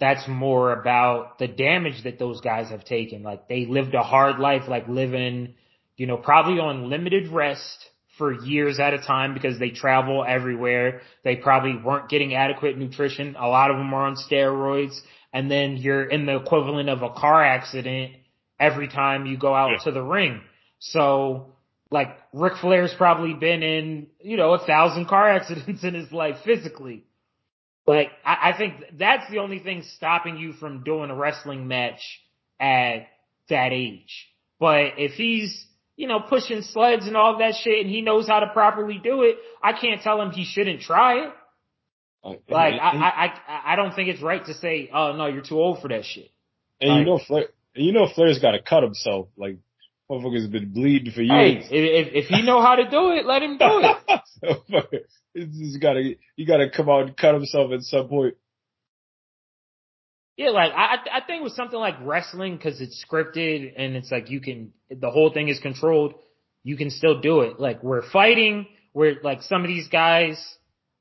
[0.00, 3.22] that's more about the damage that those guys have taken.
[3.22, 5.54] Like they lived a hard life, like living,
[5.96, 7.86] you know, probably on limited rest
[8.16, 11.02] for years at a time because they travel everywhere.
[11.22, 13.36] They probably weren't getting adequate nutrition.
[13.38, 14.98] A lot of them are on steroids.
[15.32, 18.14] And then you're in the equivalent of a car accident
[18.58, 19.84] every time you go out yeah.
[19.84, 20.40] to the ring.
[20.78, 21.52] So
[21.90, 26.36] like Ric Flair's probably been in, you know, a thousand car accidents in his life
[26.44, 27.04] physically.
[27.90, 32.00] Like, I, I think that's the only thing stopping you from doing a wrestling match
[32.58, 33.06] at
[33.48, 34.28] that age.
[34.58, 35.66] But if he's,
[35.96, 39.22] you know, pushing sleds and all that shit and he knows how to properly do
[39.22, 41.32] it, I can't tell him he shouldn't try it.
[42.48, 45.58] Like, I, I, I, I don't think it's right to say, oh no, you're too
[45.58, 46.30] old for that shit.
[46.80, 49.28] And like, you know, Flair, and you know, Flair's got to cut himself.
[49.36, 49.56] Like,
[50.10, 51.66] motherfucker's been bleeding for years.
[51.68, 54.20] Hey, if, if he know how to do it, let him do it.
[54.72, 54.82] so,
[55.34, 58.34] he's gotta, he gotta come out and cut himself at some point.
[60.36, 64.30] Yeah, like I, I think with something like wrestling, because it's scripted and it's like
[64.30, 66.14] you can, the whole thing is controlled.
[66.64, 67.60] You can still do it.
[67.60, 70.42] Like we're fighting, we're like some of these guys,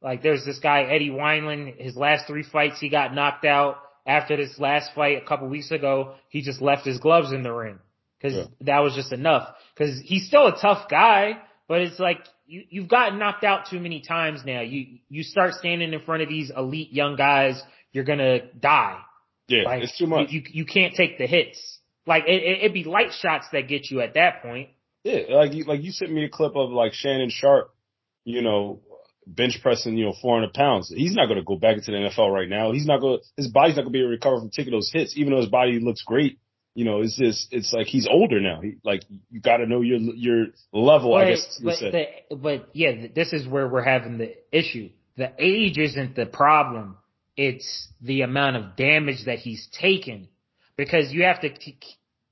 [0.02, 1.80] like there's this guy Eddie Wineland.
[1.80, 3.78] His last three fights, he got knocked out.
[4.06, 7.52] After this last fight a couple weeks ago, he just left his gloves in the
[7.52, 7.80] ring
[8.20, 8.44] because yeah.
[8.62, 9.50] that was just enough.
[9.74, 13.80] Because he's still a tough guy, but it's like you you've gotten knocked out too
[13.80, 14.62] many times now.
[14.62, 17.62] You you start standing in front of these elite young guys,
[17.92, 19.00] you're gonna die.
[19.48, 20.30] Yeah, like, it's too much.
[20.30, 21.80] You, you, can't take the hits.
[22.06, 24.70] Like it, it it'd be light shots that get you at that point.
[25.04, 27.74] Yeah, like you like you sent me a clip of like Shannon Sharpe,
[28.26, 28.82] you know,
[29.26, 30.94] bench pressing, you know, 400 pounds.
[30.96, 32.72] He's not going to go back into the NFL right now.
[32.74, 34.92] He's not gonna his body's not going to be able to recover from taking those
[34.92, 36.38] hits, even though his body looks great
[36.76, 38.62] you know, it's just, it's like he's older now.
[38.62, 39.02] He, like,
[39.32, 41.62] you gotta know your, your level, but, I guess.
[41.64, 44.90] But, the, but yeah, this is where we're having the issue.
[45.18, 46.98] The age isn't the problem.
[47.36, 50.28] It's the amount of damage that he's taken.
[50.78, 51.78] Because you have to c-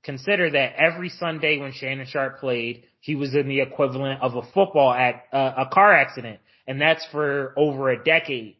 [0.02, 4.42] consider that every Sunday when Shannon Sharpe played, he was in the equivalent of a
[4.42, 6.40] football act, uh, a car accident.
[6.66, 8.56] And that's for over a decade.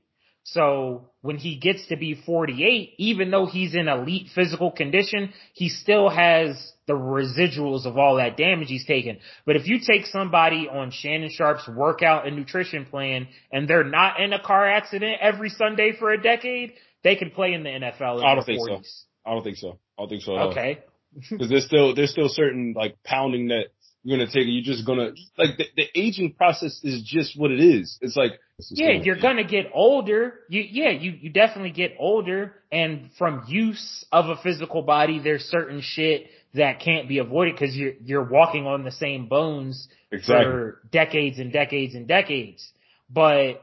[0.53, 5.68] So when he gets to be 48, even though he's in elite physical condition, he
[5.68, 9.18] still has the residuals of all that damage he's taken.
[9.44, 14.20] But if you take somebody on Shannon Sharpe's workout and nutrition plan and they're not
[14.20, 16.72] in a car accident every Sunday for a decade,
[17.05, 18.20] they can play in the NFL.
[18.20, 18.84] In I don't think 40s.
[18.84, 19.07] so.
[19.26, 19.78] I don't think so.
[19.99, 20.32] I don't think so.
[20.51, 20.78] Okay.
[21.30, 23.68] Because there's still there's still certain like pounding that
[24.05, 24.51] you're gonna take it.
[24.51, 27.99] You're just gonna like the, the aging process is just what it is.
[28.01, 28.32] It's like
[28.70, 30.40] yeah, you're gonna get older.
[30.49, 35.42] You yeah, you you definitely get older, and from use of a physical body, there's
[35.44, 40.44] certain shit that can't be avoided because you're you're walking on the same bones exactly.
[40.44, 42.66] for decades and decades and decades.
[43.11, 43.62] But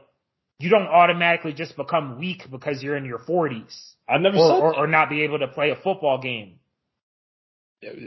[0.58, 3.94] you don't automatically just become weak because you're in your 40s.
[4.08, 6.58] I never or, said or, or not be able to play a football game.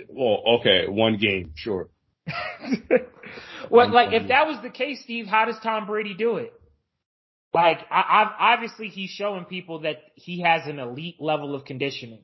[0.09, 1.89] Well, okay, one game, sure.
[3.69, 6.53] well, like if that was the case, Steve, how does Tom Brady do it?
[7.53, 12.21] Like, I, I, obviously he's showing people that he has an elite level of conditioning.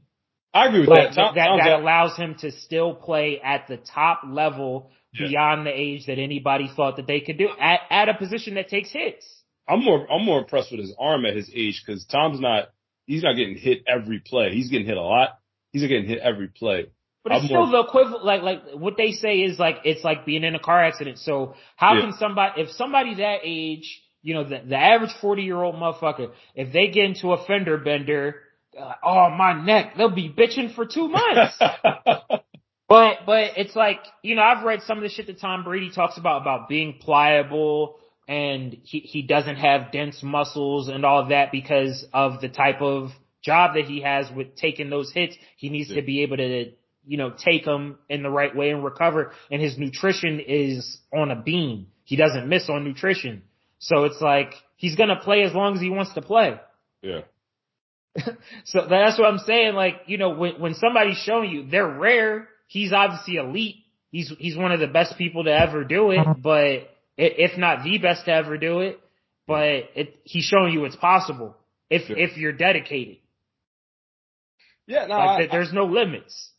[0.54, 1.16] I agree with like, that.
[1.16, 5.28] that, that, that allows him to still play at the top level yeah.
[5.28, 8.70] beyond the age that anybody thought that they could do at, at a position that
[8.70, 9.26] takes hits.
[9.68, 12.70] I'm more, I'm more impressed with his arm at his age because Tom's not,
[13.08, 14.52] he's not getting hit every play.
[14.54, 15.40] He's getting hit a lot.
[15.72, 16.86] he's getting hit every play.
[17.26, 20.04] But it's I'm still more- the equivalent, like, like what they say is like, it's
[20.06, 21.18] like being in a car accident.
[21.20, 22.02] So how Yeah.
[22.02, 26.32] can somebody, if somebody that age, you know, the, the average 40 year old motherfucker,
[26.56, 28.42] if they get into a fender bender,
[28.80, 31.60] uh, oh, my neck, they'll be bitching for two months.
[32.88, 35.90] But but it's like you know I've read some of the shit that Tom Brady
[35.90, 37.98] talks about about being pliable
[38.28, 43.10] and he he doesn't have dense muscles and all that because of the type of
[43.44, 45.36] job that he has with taking those hits.
[45.58, 45.96] He needs Yeah.
[45.96, 46.74] to be able to
[47.08, 49.32] you know take them in the right way and recover.
[49.52, 51.88] And his nutrition is on a beam.
[52.04, 53.44] He doesn't miss on nutrition.
[53.80, 56.60] So it's like he's gonna play as long as he wants to play.
[57.02, 57.22] yeah.
[58.66, 59.74] So that's what I'm saying.
[59.76, 62.48] Like, you know, when, when somebody's showing you, they're rare.
[62.68, 63.76] He's obviously elite.
[64.10, 66.36] He's, he's one of the best people to ever do it, uh-huh.
[66.42, 66.86] but i-
[67.18, 69.00] if not the best to ever do it,
[69.46, 69.64] but
[69.96, 71.58] it, he's showing you it's possible
[71.90, 72.16] if, Yeah.
[72.20, 73.18] if you're dedicated.
[74.88, 76.52] Yeah, no, Like, I, that there's no limits.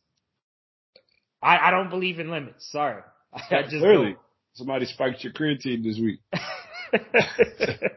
[1.46, 2.70] I, I don't believe in limits.
[2.72, 3.02] Sorry.
[3.32, 4.16] I just clearly
[4.54, 6.20] somebody spiked your creatine this week.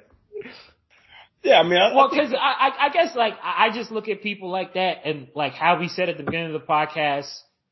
[1.42, 4.10] Yeah, I mean, I, Well, because I, I, I guess like I I just look
[4.10, 7.32] at people like that and like how we said at the beginning of the podcast,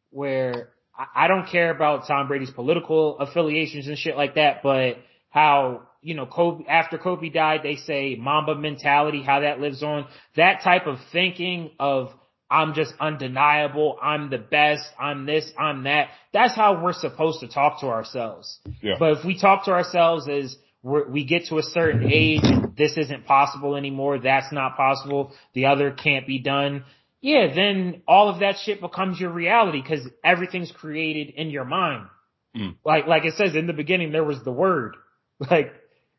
[0.09, 4.99] where I, I don't care about Tom Brady's political affiliations and shit like that, but
[5.29, 10.07] how you know Kobe after Kobe died, they say Mamba mentality, how that lives on.
[10.37, 12.13] That type of thinking of
[12.49, 16.09] I'm just undeniable, I'm the best, I'm this, I'm that.
[16.33, 18.59] That's how we're supposed to talk to ourselves.
[18.81, 18.95] Yeah.
[18.99, 22.75] But if we talk to ourselves as we're, we get to a certain age, and
[22.77, 26.85] this isn't possible anymore, that's not possible, the other can't be done,
[27.19, 32.07] yeah, then all of that shit becomes your reality because everything's created in your mind.
[32.55, 32.75] Mm.
[32.85, 34.95] Like, like it says in the beginning, there was the word.
[35.51, 35.71] Like,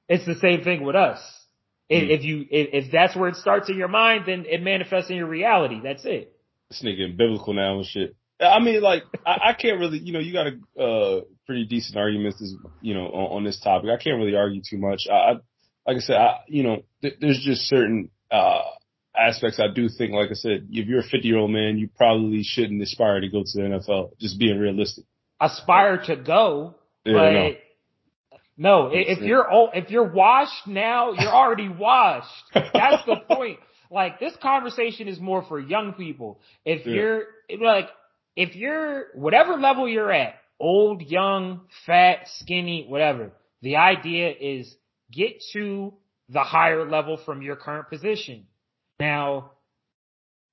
[0.09, 1.19] it's the same thing with us.
[1.91, 2.11] If, Mm.
[2.19, 5.17] if you, if, if that's where it starts in your mind, then it manifests in
[5.17, 5.81] your reality.
[5.83, 6.33] That's it.
[6.71, 8.15] this nigga biblical now and shit.
[8.41, 11.97] I mean, like, I, I can't really, you know, you got a uh, pretty decent
[11.97, 13.91] arguments, this, you know, on, on this topic.
[13.91, 15.07] I can't really argue too much.
[15.11, 15.31] I, I
[15.87, 18.61] like I said, I, you know, th- there's just certain uh
[19.19, 21.89] aspects I do think, like I said, if you're a 50 year old man, you
[21.97, 24.11] probably shouldn't aspire to go to the NFL.
[24.21, 25.05] Just being realistic.
[25.41, 26.75] Aspire to go,
[27.05, 27.59] Yeah, but
[28.59, 28.91] no.
[28.93, 32.29] if you're old, if you're washed now, you're already washed.
[32.53, 33.61] That's the point.
[33.91, 36.41] Like this conversation is more for young people.
[36.65, 36.93] If Yeah.
[36.95, 37.23] you're
[37.61, 37.89] like,
[38.37, 43.31] if you're whatever level you're at, old, young, fat, skinny, whatever,
[43.63, 44.75] the idea is
[45.11, 45.95] get to
[46.29, 48.47] the higher level from your current position.
[49.01, 49.53] Now,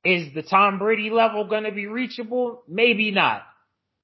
[0.05, 2.63] is the Tom Brady level going to be reachable?
[2.67, 3.41] Maybe not.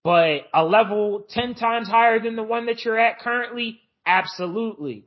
[0.03, 3.79] But a level 10 times higher than the one that you're at currently?
[4.05, 5.05] Absolutely.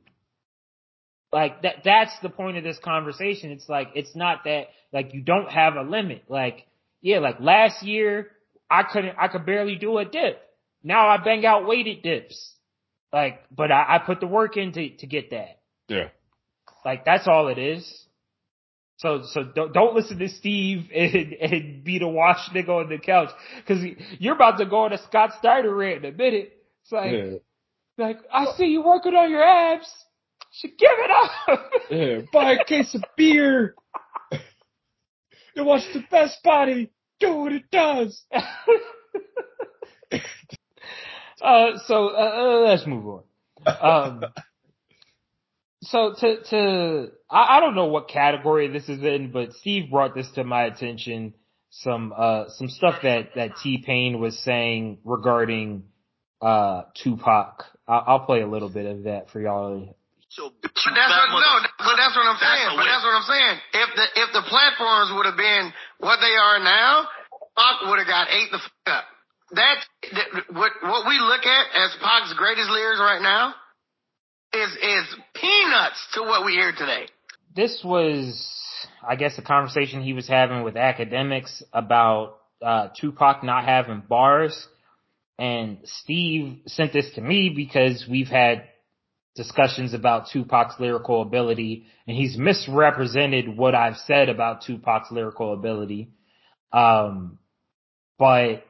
[1.31, 3.51] Like that, that's the point of this conversation.
[3.51, 6.23] It's like, it's not that, like you don't have a limit.
[6.29, 6.65] Like,
[7.01, 8.31] yeah, like last year,
[8.69, 10.41] I couldn't, I could barely do a dip.
[10.83, 12.53] Now I bang out weighted dips.
[13.11, 15.59] Like, but I, I put the work in to, to get that.
[15.87, 16.09] Yeah.
[16.85, 18.05] Like that's all it is.
[18.97, 22.99] So so don't don't listen to Steve and and be the wash nigga on the
[22.99, 23.83] couch because
[24.19, 26.53] you're about to go on a Scott Steiner rant in a minute.
[26.83, 27.33] It's like Yeah.
[27.97, 29.91] Like I see you working on your abs.
[30.51, 31.71] Should give it up.
[31.89, 32.19] Yeah.
[32.33, 33.75] Buy a case of beer.
[35.55, 38.23] and watch the best body do what it does.
[41.41, 43.23] uh, so uh, uh, let's move on.
[43.67, 44.23] Um,
[45.81, 50.15] so to to I, I don't know what category this is in, but Steve brought
[50.15, 51.33] this to my attention.
[51.69, 55.83] Some uh some stuff that that T Pain was saying regarding
[56.41, 57.65] uh Tupac.
[57.87, 59.95] I, I'll play a little bit of that for y'all.
[60.29, 62.69] So But that's what, no, but that's what I'm saying.
[62.75, 63.55] But that's what I'm saying.
[63.73, 67.07] If the if the platforms would have been what they are now,
[67.55, 69.05] Pac would have got ate the fuck up.
[69.51, 69.77] That,
[70.11, 73.53] that what what we look at as Pac's greatest lyrics right now
[74.53, 75.05] is is
[75.35, 77.07] peanuts to what we hear today.
[77.55, 78.35] This was,
[79.07, 84.67] I guess, a conversation he was having with Akademiks about uh Tupac not having bars.
[85.37, 88.63] And Steve sent this to me because we've had
[89.35, 96.09] discussions about Tupac's lyrical ability and he's misrepresented what I've said about Tupac's lyrical ability.
[96.71, 97.39] Um,
[98.17, 98.63] but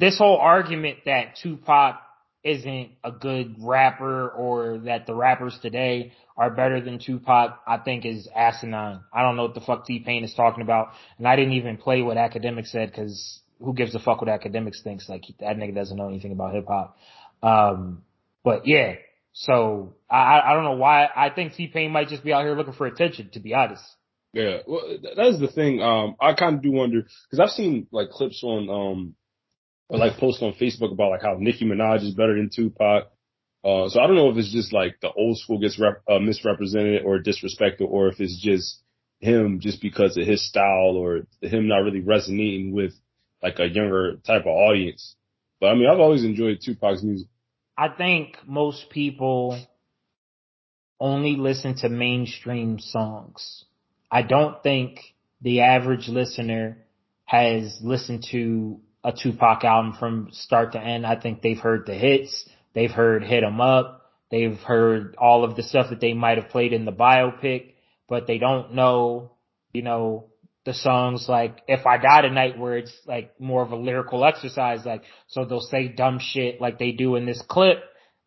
[0.00, 2.00] this whole argument that Tupac
[2.42, 8.06] isn't a good rapper or that the rappers today are better than Tupac, I think
[8.06, 9.00] is asinine.
[9.12, 10.88] I don't know what the fuck T-Pain is talking about.
[11.18, 14.82] And I didn't even play what Akademiks said because who gives a fuck what Akademiks
[14.82, 15.08] thinks?
[15.08, 16.96] Like that nigga doesn't know anything about hip hop.
[17.42, 18.02] Um,
[18.42, 18.94] but yeah,
[19.32, 21.08] so I, I don't know why.
[21.14, 23.84] I think T Pain might just be out here looking for attention, to be honest.
[24.32, 25.82] Yeah, well, that's the thing.
[25.82, 29.14] Um, I kind of do wonder because I've seen like clips on um,
[29.88, 33.10] or like posts on Facebook about like how Nicki Minaj is better than Tupac.
[33.62, 36.18] Uh, so I don't know if it's just like the old school gets rep- uh,
[36.18, 38.80] misrepresented or disrespected, or if it's just
[39.18, 42.94] him just because of his style or him not really resonating with
[43.42, 45.14] like a younger type of audience.
[45.60, 47.28] But I mean, I've always enjoyed Tupac's music.
[47.76, 49.58] I think most people
[50.98, 53.64] only listen to mainstream songs.
[54.10, 55.00] I don't think
[55.40, 56.78] the average listener
[57.24, 61.06] has listened to a Tupac album from start to end.
[61.06, 62.48] I think they've heard the hits.
[62.74, 64.10] They've heard Hit 'em Up.
[64.30, 67.72] They've heard all of the stuff that they might have played in the biopic,
[68.08, 69.32] but they don't know,
[69.72, 70.29] you know,
[70.70, 74.84] the songs like If I Die Tonight where it's like more of a lyrical exercise.
[74.84, 77.78] Like, so they'll say dumb shit like they do in this clip.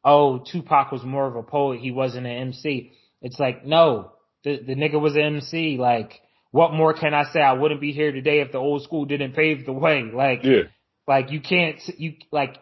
[0.03, 1.79] Oh, Tupac was more of a poet.
[1.79, 2.91] He wasn't an MC.
[3.21, 4.11] It's like, no,
[4.43, 5.77] the, the nigga was an MC.
[5.77, 6.19] Like,
[6.51, 7.39] what more can I say?
[7.39, 10.03] I wouldn't be here today if the old school didn't pave the way.
[10.13, 10.63] Like, Yeah.
[11.07, 12.57] like you can't, you, like,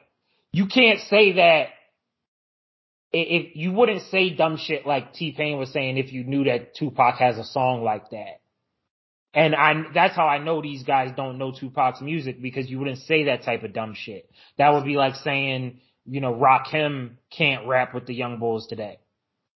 [0.53, 1.69] you can't say that
[3.11, 7.15] if, you wouldn't say dumb shit like T-Pain was saying if you knew that Tupac
[7.17, 8.40] has a song like that.
[9.33, 12.99] And I, that's how I know these guys don't know Tupac's music because you wouldn't
[12.99, 14.29] say that type of dumb shit.
[14.57, 18.99] That would be like saying, you know, Rakim can't rap with the young bulls today.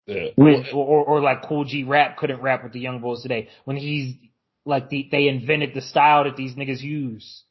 [0.05, 0.28] Yeah.
[0.38, 3.76] With, or, or like Kool G Rap couldn't rap with the young bulls today when
[3.76, 4.15] he's
[4.63, 7.43] like the, they invented the style that these niggas use.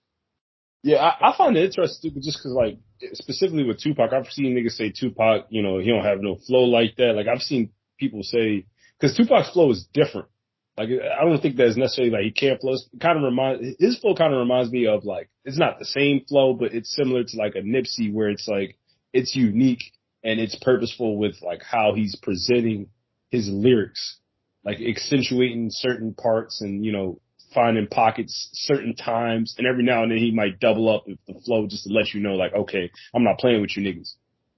[0.83, 2.77] Yeah, I, I find it interesting just because, like,
[3.15, 6.65] specifically with Tupac, I've seen niggas say Tupac, you know, he don't have no flow
[6.65, 7.15] like that.
[7.17, 8.67] Like, I've seen people say
[9.01, 10.29] because Tupac's flow is different.
[10.77, 12.75] Like, I don't think that's necessarily like he can't flow.
[12.75, 15.85] It kind of remind his flow kind of reminds me of like it's not the
[15.85, 18.77] same flow, but it's similar to like a Nipsey where it's like
[19.13, 19.93] it's unique
[20.25, 22.89] and it's purposeful with like how he's presenting
[23.31, 24.19] his lyrics,
[24.65, 27.21] like accentuating certain parts and you know
[27.55, 31.67] finding pockets certain times, and every now and then he might double up the flow
[31.69, 34.15] just to let you know, like, okay, I'm not playing with you niggas.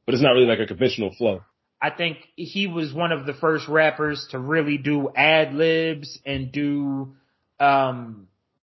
[0.07, 1.43] But it's not really like a conventional flow.
[1.81, 6.51] I think he was one of the first rappers to really do ad libs and
[6.51, 7.15] do
[7.61, 8.29] um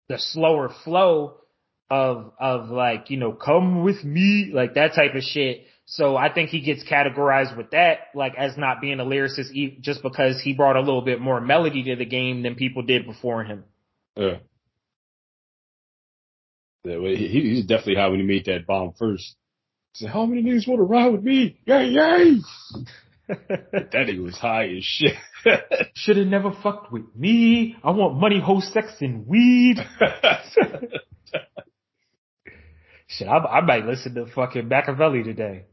[0.08, 1.36] the slower flow
[1.88, 5.66] of of like, you know, come with me, like that type of shit.
[5.86, 10.02] So I think he gets categorized with that, like as not being a lyricist just
[10.02, 13.44] because he brought a little bit more melody to the game than people did before
[13.44, 13.64] him.
[14.16, 14.38] Yeah.
[16.84, 19.34] Yeah, well, he, he's definitely high when he made that bomb first.
[19.96, 21.58] Said, how many niggas want to ride with me?
[21.64, 22.40] Yay, yay!
[23.28, 25.14] that nigga was high as shit.
[25.94, 27.76] Should have never fucked with me.
[27.82, 29.78] I want money, hoe, sex, and weed.
[33.06, 35.64] Shit, I, I might listen to fucking Makaveli today.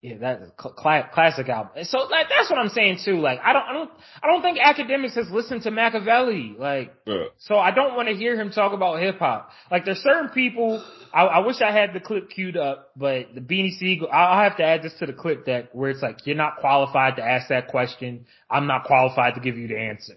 [0.00, 1.72] Yeah, that's a cl- classic album.
[1.82, 3.18] So like, that's what I'm saying too.
[3.18, 3.90] Like, I don't, I don't,
[4.22, 6.56] I don't think Akademiks has listened to Makaveli.
[6.56, 7.24] Like, Yeah.
[7.38, 9.50] so I don't want to hear him talk about hip hop.
[9.72, 10.84] Like, there's certain people.
[11.12, 14.08] I, I wish I had the clip queued up, but the Beanie Sigel.
[14.12, 17.16] I'll have to add this to the clip deck where it's like you're not qualified
[17.16, 18.26] to ask that question.
[18.48, 20.14] I'm not qualified to give you the answer.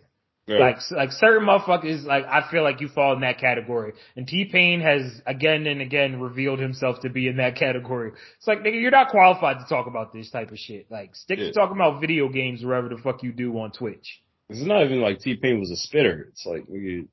[0.52, 0.58] Yeah.
[0.60, 3.93] Like, like certain motherfuckers, like I feel like you fall in that category.
[4.16, 8.12] And T Pain has again and again revealed himself to be in that category.
[8.38, 10.88] It's like, nigga, you're not qualified to talk about this type of shit.
[10.89, 11.45] Like, stick Yeah.
[11.47, 14.22] to talking about video games or whatever the fuck you do on Twitch.
[14.49, 16.28] It's not even like T-Pain was a spitter.
[16.32, 17.08] It's like, nigga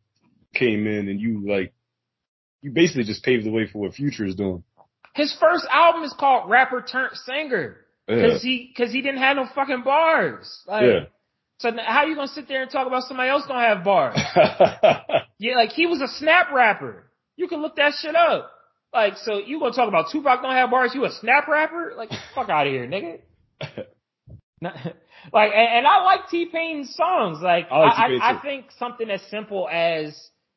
[0.55, 1.73] came in and you like,
[2.63, 4.65] you basically just paved the way for what Future is doing.
[5.15, 7.77] His first album is called Rapper Turned Singer.
[8.09, 8.29] Yeah.
[8.31, 10.63] Cause he, cause he didn't have no fucking bars.
[10.67, 11.01] Like, Yeah.
[11.59, 14.19] So how you gonna sit there and talk about somebody else don't have bars?
[15.41, 17.05] Yeah, like he was a snap rapper.
[17.37, 18.51] You can look that shit up.
[18.93, 20.93] Like, so you gonna talk about Tupac don't have bars?
[20.97, 21.93] You a snap rapper?
[21.97, 23.21] Like, fuck out of here, nigga.
[25.33, 27.41] Like, and, and I like T Pain's songs.
[27.43, 28.39] Like, I like I.
[28.39, 30.17] I think something as simple as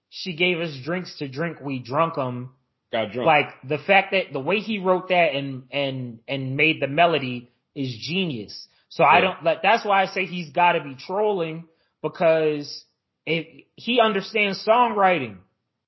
[0.10, 2.52] she gave us drinks to drink, we drunk them.
[2.92, 3.26] Got drunk.
[3.26, 7.50] Like the fact that the way he wrote that and and and made the melody
[7.76, 8.68] is genius.
[8.92, 11.66] So I don't like that's why I say he's got to be trolling
[12.04, 12.84] because
[13.26, 15.38] if he understands songwriting.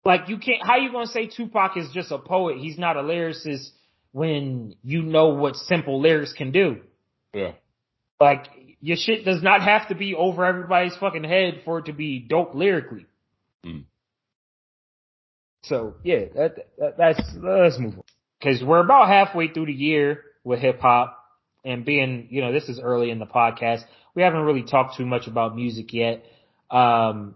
[0.06, 2.58] Like you can't how you to say Tupac is just a poet?
[2.58, 3.70] He's not a lyricist
[4.12, 6.82] when you know what simple lyrics can do.
[7.34, 7.54] yeah.
[8.20, 8.46] Like
[8.80, 12.20] your shit does not have to be over everybody's fucking head for it to be
[12.20, 13.06] dope lyrically.
[13.66, 13.84] Mm.
[15.64, 18.04] So yeah, that, that that's let's move on
[18.40, 21.23] because we're about halfway through the year with hip hop
[21.64, 23.82] and being you know this is early in the podcast.
[24.16, 26.24] We haven't really talked too much about music yet.
[26.70, 27.36] Um,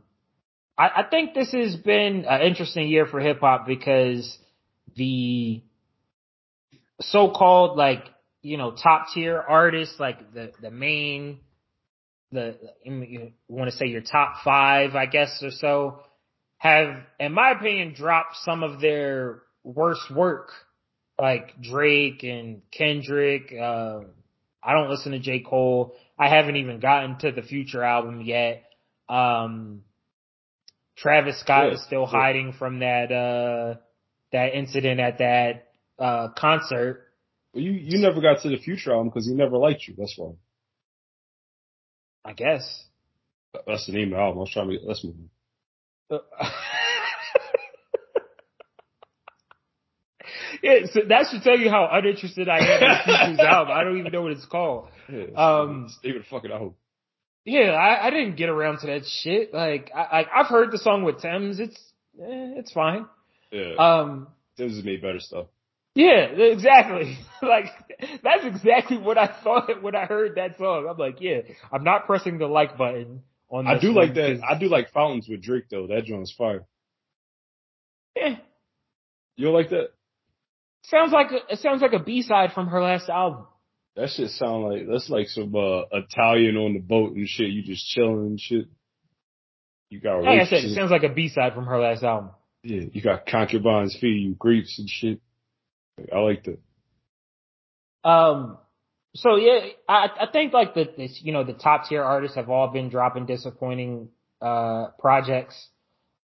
[0.78, 4.38] I, I think this has been an interesting year for hip hop because
[4.96, 5.62] the
[7.02, 8.04] so-called like
[8.42, 11.40] you know top tier artists like the the main
[12.32, 16.02] the you want to say your top five, I guess or so,
[16.58, 20.50] have, in my opinion, dropped some of their worst work,
[21.20, 23.54] like Drake and Kendrick.
[23.54, 24.00] Uh,
[24.68, 25.96] I don't listen to J Cole.
[26.20, 28.64] I haven't even gotten to the Future album yet.
[29.08, 29.84] Um,
[30.98, 32.20] Travis Scott Yeah, is still yeah.
[32.20, 33.76] hiding from that uh
[34.34, 37.08] that incident at that uh concert.
[37.54, 39.96] Well, you you never got to the future album because he never liked you.
[39.98, 40.34] That's why.
[42.26, 42.84] I guess.
[43.66, 44.40] That's the name of the album.
[44.40, 44.80] I was trying to.
[44.84, 45.16] Let's move.
[46.12, 46.20] on.
[46.40, 46.50] Uh,
[50.64, 52.98] yeah, so that should tell you how uninterested I am in
[53.36, 53.74] Future's album.
[53.78, 54.90] I don't even know what it's called.
[55.12, 56.76] Yeah, Um, David fucking album.
[57.46, 59.54] Yeah, I, I didn't get around to that shit.
[59.54, 61.60] Like, I, I I've heard the song with Tems.
[61.60, 61.78] It's
[62.20, 63.06] eh, it's fine.
[63.52, 64.28] Yeah, Um,
[64.58, 65.48] Tems has made better stuff.
[65.96, 67.18] yeah, exactly.
[67.42, 67.68] like,
[68.22, 70.88] that's exactly what I thought when I heard that song.
[70.90, 71.40] I'm like, yeah,
[71.72, 73.66] I'm not pressing the like button on.
[73.66, 74.42] I do like that.
[74.48, 75.88] I do like Fountains with Drake though.
[75.88, 76.66] That joint's fire.
[78.18, 78.36] eh,
[79.38, 79.92] You don't like that?
[80.90, 83.46] Sounds like it sounds like a B side from her last album.
[83.96, 87.50] That shit sound like that's like some uh, Italian on the boat and shit.
[87.50, 88.66] You just chilling and shit.
[89.90, 92.32] You got Like I said, it sounds like a B side from her last album.
[92.64, 92.82] yeah.
[92.92, 95.22] You got concubines feeding you grapes and shit.
[96.14, 96.60] I like that.
[98.08, 98.58] Um,
[99.16, 102.50] so yeah, I, I think like the, this, you know, the top tier artists have
[102.50, 104.10] all been dropping disappointing,
[104.42, 105.70] uh, projects.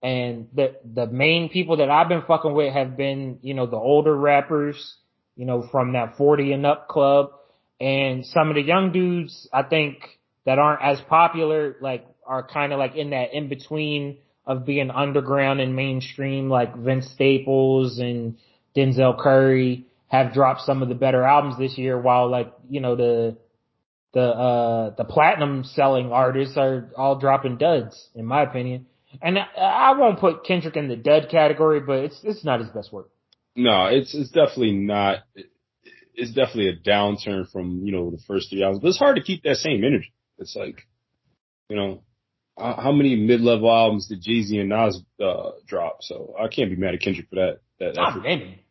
[0.01, 3.77] And the, the main people that I've been fucking with have been, you know, the
[3.77, 4.95] older rappers,
[5.35, 7.31] you know, from that 40 and up club.
[7.81, 9.97] And some of the young dudes, I think
[10.45, 14.89] that aren't as popular, like are kind of like in that in between of being
[14.89, 18.37] underground and mainstream, like Vince Staples and
[18.75, 22.95] Denzel Curry have dropped some of the better albums this year while like, you know,
[22.95, 23.37] the,
[24.13, 28.87] the, uh, the platinum selling artists are all dropping duds, in my opinion.
[29.21, 32.93] And I, won't put Kendrick in the dud category, but it's, it's not his best
[32.93, 33.09] work.
[33.55, 35.23] No, it's it's definitely not.
[36.13, 38.81] It's definitely a downturn from you know the first three albums.
[38.81, 40.13] But it's hard to keep that same energy.
[40.37, 40.87] It's like,
[41.69, 42.03] you know,
[42.57, 45.97] how many mid level albums did Jay Z and Nas uh, drop?
[46.01, 47.59] So I can't be mad at Kendrick for that.
[47.79, 48.23] That Not effort.
[48.23, 48.63] many.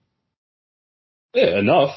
[1.35, 1.97] Yeah, enough.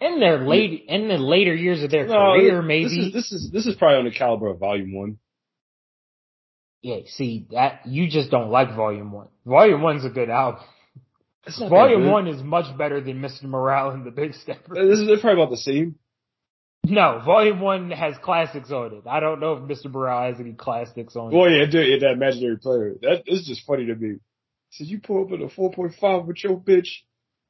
[0.00, 3.06] In their late, in the later years of their No, career, this maybe.
[3.08, 5.18] is this is this is probably on the caliber of Volume One.
[6.84, 9.28] Yeah, see, that, you just don't like Volume 1.
[9.46, 10.60] Volume 1's a good album.
[11.58, 12.10] Volume.
[12.10, 13.44] 1 is much better than Mr.
[13.44, 14.74] Morale and the Big Stepper.
[14.74, 15.94] This is probably about the same.
[16.84, 19.02] No, Volume 1 has classics on it.
[19.08, 19.90] I don't know if Mr.
[19.90, 21.36] Morale has any classics on it.
[21.36, 22.96] Well, yeah, dude, yeah, that imaginary player.
[23.00, 24.16] That is just funny to me.
[24.72, 26.88] Said you pull up in a four point five with your bitch.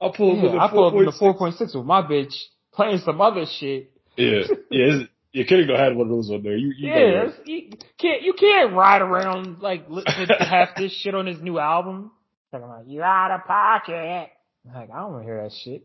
[0.01, 0.93] I'll pull up Yeah, in I a four in
[1.33, 1.73] point six.
[1.75, 2.35] 4.6 with my bitch,
[2.73, 3.91] playing some other shit.
[4.17, 5.09] Yeah, yeah, it's-
[5.43, 6.57] Kendrick don't have one of those on there.
[6.57, 11.27] You, you Yeah, you can't you can't ride around like to half this shit on
[11.27, 12.13] his new album.
[12.53, 14.31] Talking about you out of pocket.
[14.65, 15.85] Like I don't want to hear that shit.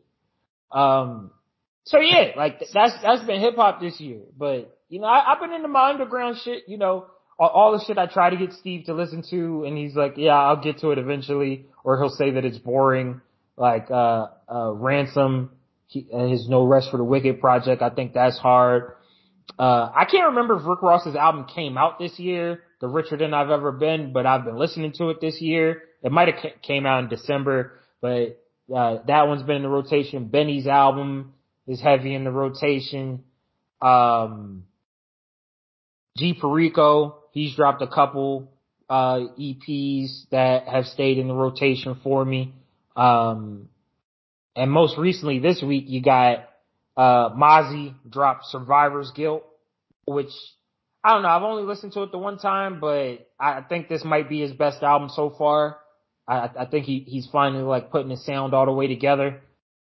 [0.72, 1.32] Um,
[1.86, 4.20] so yeah, like that's that's been hip hop this year.
[4.38, 6.66] But you know, I, I've been into my underground shit.
[6.68, 7.08] You know,
[7.40, 10.14] all, all the shit I try to get Steve to listen to, and he's like,
[10.18, 13.22] "Yeah, I'll get to it eventually," or he'll say that it's boring.
[13.58, 15.50] Like uh, uh, Ransom,
[15.88, 17.82] he, his No Rest for the Wicked project.
[17.82, 18.94] I think that's hard.
[19.58, 23.34] Uh, I can't remember if Rick Ross's album came out this year, The Richer Than
[23.34, 25.84] I've Ever Been, but I've been listening to it this year.
[26.04, 28.42] It might have ca- came out in December, but,
[28.74, 30.28] uh, that one's been in the rotation.
[30.28, 31.34] Benny's album
[31.68, 33.24] is heavy in the rotation.
[33.82, 34.66] Um,
[36.18, 38.52] G Perico, he's dropped a couple,
[38.90, 42.54] uh, EPs that have stayed in the rotation for me.
[42.96, 43.70] Um,
[44.56, 46.49] and most recently this week you got
[47.00, 49.46] uh, Mozzy dropped Survivor's Guilt,
[50.06, 50.32] which
[51.02, 51.30] I don't know.
[51.30, 54.52] I've only listened to it the one time, but I think this might be his
[54.52, 55.78] best album so far.
[56.28, 59.40] I, I think he, he's finally like putting his sound all the way together.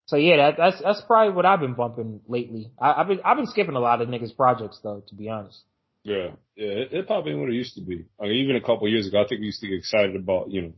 [0.08, 2.72] So yeah, that, that's that's probably what I've been bumping lately.
[2.82, 5.62] I, I've been I've been skipping a lot of niggas projects though, to be honest.
[6.04, 6.68] Yeah, yeah.
[6.68, 8.06] It, it probably ain't what it used to be.
[8.20, 10.50] I mean, even a couple years ago, I think we used to get excited about
[10.50, 10.74] you know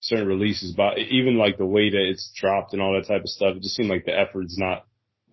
[0.00, 3.28] certain releases, but even like the way that it's dropped and all that type of
[3.28, 3.56] stuff.
[3.56, 4.84] It just seemed like the effort's not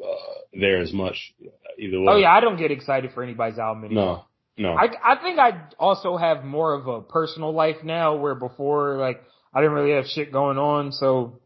[0.01, 0.15] Uh,
[0.53, 1.33] there as much.
[1.77, 2.05] Either way.
[2.07, 4.25] Oh yeah, I don't get excited for anybody's album anymore.
[4.57, 4.77] No, no.
[4.77, 9.23] I I think I also have more of a personal life now, where before like
[9.53, 11.39] I didn't really have shit going on, so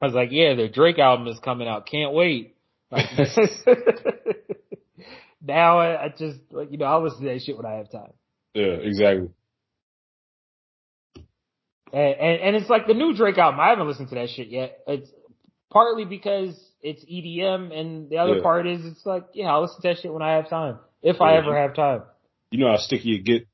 [0.00, 2.56] I was like, yeah, the Drake album is coming out, can't wait.
[2.90, 3.06] Like,
[5.42, 7.90] now I, I just like you know I listen to that shit when I have
[7.90, 8.12] time,
[8.54, 9.30] yeah, exactly.
[11.92, 13.60] and, and and it's like the new Drake album.
[13.60, 14.78] I haven't listened to that shit yet.
[14.86, 15.10] It's
[15.70, 18.42] partly because it's EDM, and the other Yeah.
[18.42, 20.78] part is it's like yeah, I'll listen to that shit when I have time.
[21.02, 22.02] If I ever have time.
[22.50, 23.46] You know how sticky it get.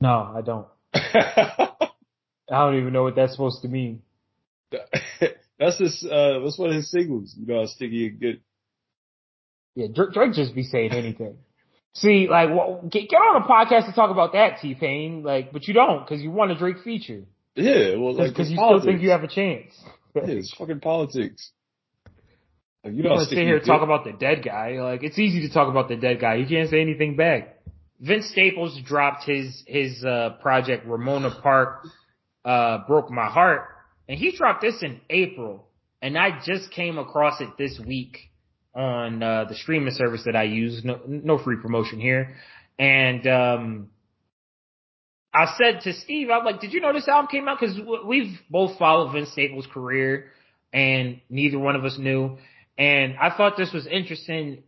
[0.00, 0.66] No, I don't.
[0.94, 1.78] I
[2.48, 4.02] don't even know what that's supposed to mean.
[5.58, 6.04] that's his.
[6.04, 7.34] Uh, that's one of his singles.
[7.38, 8.40] You know how sticky it get.
[9.74, 11.36] Yeah, Drake, Drake just be saying anything.
[11.94, 15.22] See, like, well, get, get on a podcast to talk about that, T Pain.
[15.22, 17.22] Like, but you don't because you want a Drake feature
[17.54, 18.82] Yeah, well, like because you politics.
[18.82, 19.72] still think you have a chance.
[20.14, 21.50] It's fucking politics.
[22.84, 24.80] Like, you You know how want to sit here and talk about the dead guy.
[24.80, 26.34] Like, it's easy to talk about the dead guy.
[26.36, 27.58] You can't say anything back.
[28.00, 31.86] Vince Staples dropped his his uh, project Ramona Park
[32.44, 33.68] uh, broke my heart,
[34.08, 35.68] and he dropped this in April,
[36.02, 38.18] and I just came across it this week
[38.74, 40.84] on uh, the streaming service that I use.
[40.84, 42.34] No, no free promotion here,
[42.76, 43.88] and um,
[45.34, 48.38] I said to Steve, I'm like, "Did you know this album came out?" Because we've
[48.50, 50.30] both followed Vince Staples' career,
[50.72, 52.38] and neither one of us knew.
[52.76, 54.62] And I thought this was interesting.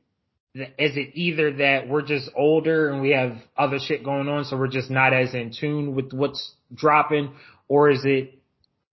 [0.54, 4.56] Is it either that we're just older and we have other shit going on, so
[4.56, 7.34] we're just not as in tune with what's dropping,
[7.68, 8.38] or is it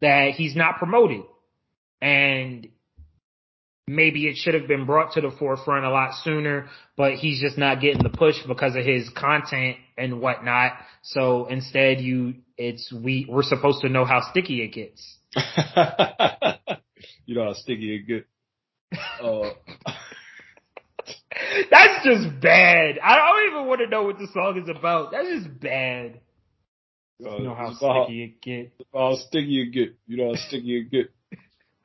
[0.01, 1.21] that he's not promoted
[2.01, 2.67] and
[3.87, 6.67] maybe it should have been brought to the forefront a lot sooner,
[6.97, 10.73] but he's just not getting the push because of his content and whatnot.
[11.03, 15.17] So instead, you it's we we're supposed to know how sticky it gets.
[17.25, 18.27] you know how sticky it get.
[19.23, 19.51] Uh,
[21.71, 22.99] That's just bad.
[23.03, 25.11] I don't even want to know what the song is about.
[25.11, 26.19] That's just bad.
[27.25, 28.73] uh, You know how sticky it get.
[28.93, 29.95] how sticky it get.
[30.07, 31.11] You know how sticky it get.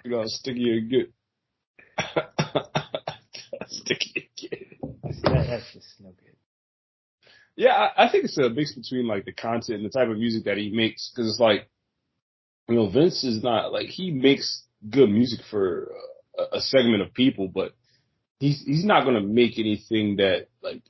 [0.04, 1.12] You know how sticky it get.
[3.68, 4.78] sticky it get.
[5.02, 6.25] That's, that, that's just no good.
[7.56, 10.18] Yeah, I, I think it's a mix between like the content and the type of
[10.18, 11.10] music that he makes.
[11.16, 11.68] Cause it's like,
[12.68, 15.92] you know, Vince is not like, he makes good music for
[16.38, 17.72] a, a segment of people, but
[18.38, 20.82] he's, he's not to make anything that like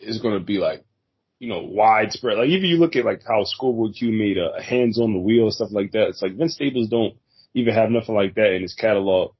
[0.00, 0.84] is to be like,
[1.38, 2.38] you know, widespread.
[2.38, 5.44] Like even you look at like how Schoolboy Q made a hands on the wheel
[5.44, 6.08] and stuff like that.
[6.08, 7.14] It's like Vince Staples don't
[7.54, 9.32] even have nothing like that in his catalog.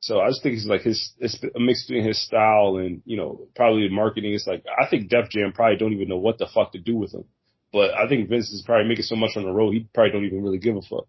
[0.00, 3.16] So I just think it's like his, it's a mix between his style and, you
[3.16, 4.34] know, probably the marketing.
[4.34, 6.96] It's like, I think Def Jam probably don't even know what the fuck to do
[6.96, 7.24] with him.
[7.72, 10.24] But I think Vince is probably making so much on the road, he probably don't
[10.24, 11.06] even really give a fuck.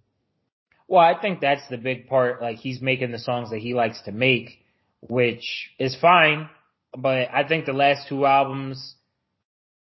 [0.87, 2.41] Well, I think that's the big part.
[2.41, 4.63] Like he's making the songs that he likes to make,
[5.01, 6.49] which is fine.
[6.97, 8.95] But I think the last two albums,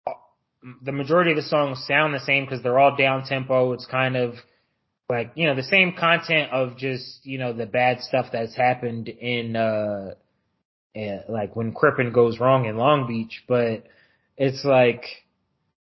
[0.06, 0.12] uh,
[0.82, 3.72] the majority of the songs sound the same because they're all down tempo.
[3.72, 4.34] It's kind of
[5.12, 9.08] like, you know, the same content of just, you know, the bad stuff that's happened
[9.08, 10.14] in, uh,
[10.94, 13.84] eh, like when Crippen goes wrong in Long Beach, but
[14.38, 15.04] it's like,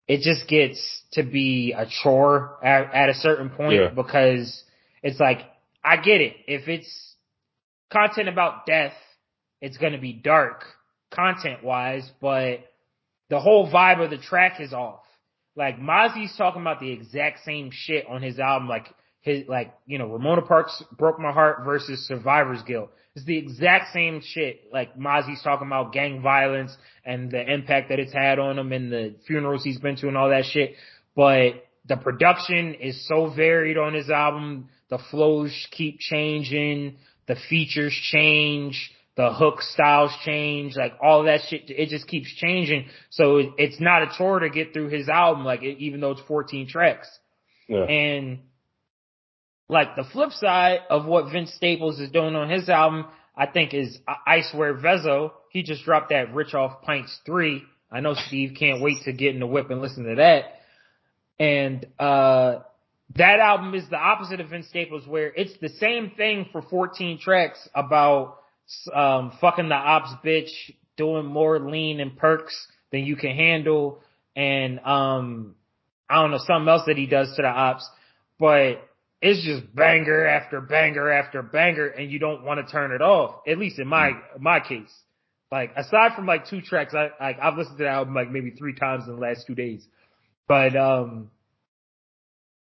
[0.08, 3.88] it just gets to be a chore at, at a certain point Yeah.
[3.94, 4.64] because
[5.04, 5.38] it's like,
[5.84, 6.34] I get it.
[6.48, 7.14] If it's
[7.92, 8.94] content about death,
[9.60, 10.64] it's going to be dark
[11.12, 12.64] content wise, but
[13.30, 15.04] the whole vibe of the track is off.
[15.54, 18.86] Like Mozzy's talking about the exact same shit on his album, like
[19.24, 22.90] his, like, you know, Ramona Parks broke my heart versus Survivor's Guilt.
[23.16, 24.68] It's the exact same shit.
[24.70, 28.92] Like Mozzy's talking about gang violence and the impact that it's had on him and
[28.92, 30.74] the funerals he's been to and all that shit.
[31.16, 34.68] But the production is so varied on his album.
[34.90, 36.96] The flows keep changing.
[37.26, 38.92] The features change.
[39.16, 40.76] The hook styles change.
[40.76, 42.88] Like all that shit, it just keeps changing.
[43.08, 46.68] So it's not a chore to get through his album, like even though it's 14
[46.68, 47.08] tracks.
[47.68, 47.84] Yeah.
[47.84, 48.40] And
[49.68, 53.06] like the flip side of what Vince Staples is doing on his album,
[53.36, 55.32] I think is I Swear Vezo.
[55.50, 57.62] He just dropped that Rich Off Pints 3.
[57.90, 60.60] I know Steve can't wait to get in the whip and listen to that.
[61.38, 62.60] And, uh,
[63.16, 67.18] that album is the opposite of Vince Staples where it's the same thing for 14
[67.18, 68.38] tracks about,
[68.92, 70.50] um, fucking the ops bitch,
[70.96, 72.54] doing more lean and perks
[72.90, 74.02] than you can handle.
[74.34, 75.54] And, um,
[76.08, 77.88] I don't know, something else that he does to the ops,
[78.38, 78.82] but
[79.24, 83.40] it's just banger after banger after banger and you don't want to turn it off.
[83.48, 84.92] At least in my, my case.
[85.50, 88.50] Like, aside from like two tracks, I, like, I've listened to the album like maybe
[88.50, 89.86] three times in the last two days.
[90.46, 91.30] But, um,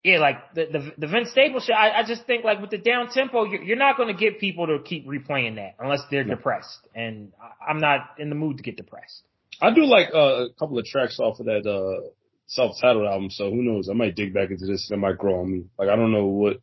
[0.04, 2.78] yeah, like the, the, the Vince Staples shit, I, I just think like with the
[2.78, 6.24] down tempo, you're, you're not going to get people to keep replaying that unless they're
[6.26, 6.36] No.
[6.36, 6.80] depressed.
[6.94, 9.24] And I- I'm not in the mood to get depressed.
[9.62, 12.10] I do like uh, a couple of tracks off of that uh,
[12.50, 13.90] self-titled album, so who knows?
[13.90, 15.66] I might dig back into this and it might grow on me.
[15.78, 16.58] Like I don't know what.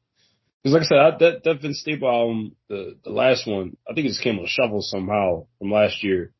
[0.62, 3.94] Because like I said, I, that that Vince Staples album, the the last one, I
[3.94, 6.32] think it just came on a shuffle somehow from last year.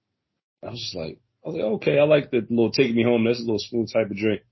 [0.63, 3.25] I was just like, I was like, okay, I like the little "Take Me Home."
[3.25, 4.43] That's a little smooth type of drink.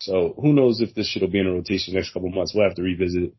[0.00, 2.54] So who knows if this shit will be in a rotation next couple months?
[2.54, 3.34] We'll have to revisit it.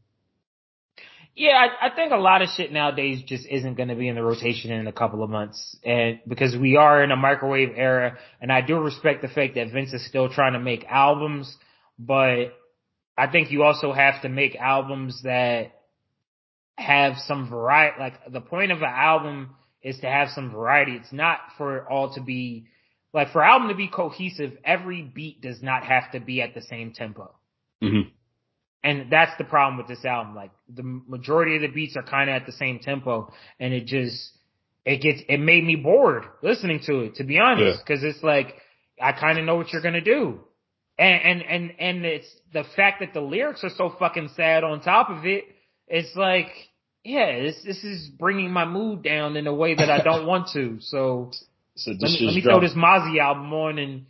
[1.36, 4.16] Yeah, I, I think a lot of shit nowadays just isn't going to be in
[4.16, 8.18] the rotation in a couple of months, and because we are in a microwave era,
[8.42, 11.56] and I do respect the fact that Vince is still trying to make albums,
[11.98, 12.58] but
[13.18, 15.72] I think you also have to make albums that
[16.78, 18.00] have some variety.
[18.00, 20.94] Like the point of an album is to have some variety.
[20.94, 22.68] It's not for it all to be
[23.14, 24.58] like for album to be cohesive.
[24.64, 27.36] Every beat does not have to be at the same tempo.
[27.84, 28.10] Mm-hmm.
[28.84, 30.36] And that's the problem with this album.
[30.36, 33.86] Like the majority of the beats are kind of at the same tempo and it
[33.86, 34.32] just,
[34.86, 37.80] it gets, it made me bored listening to it, to be honest.
[37.80, 37.96] Yeah.
[37.96, 38.56] Cause it's like,
[39.02, 40.40] I kind of know what you're going to do.
[40.98, 44.82] And, and, and, and it's the fact that the lyrics are so fucking sad on
[44.82, 45.46] top of it.
[45.88, 46.48] It's like,
[47.04, 50.50] yeah, this, this is bringing my mood down in a way that I don't want
[50.54, 50.78] to.
[50.82, 51.32] So,
[51.76, 54.06] so let me, let me throw this Mozzy album on and,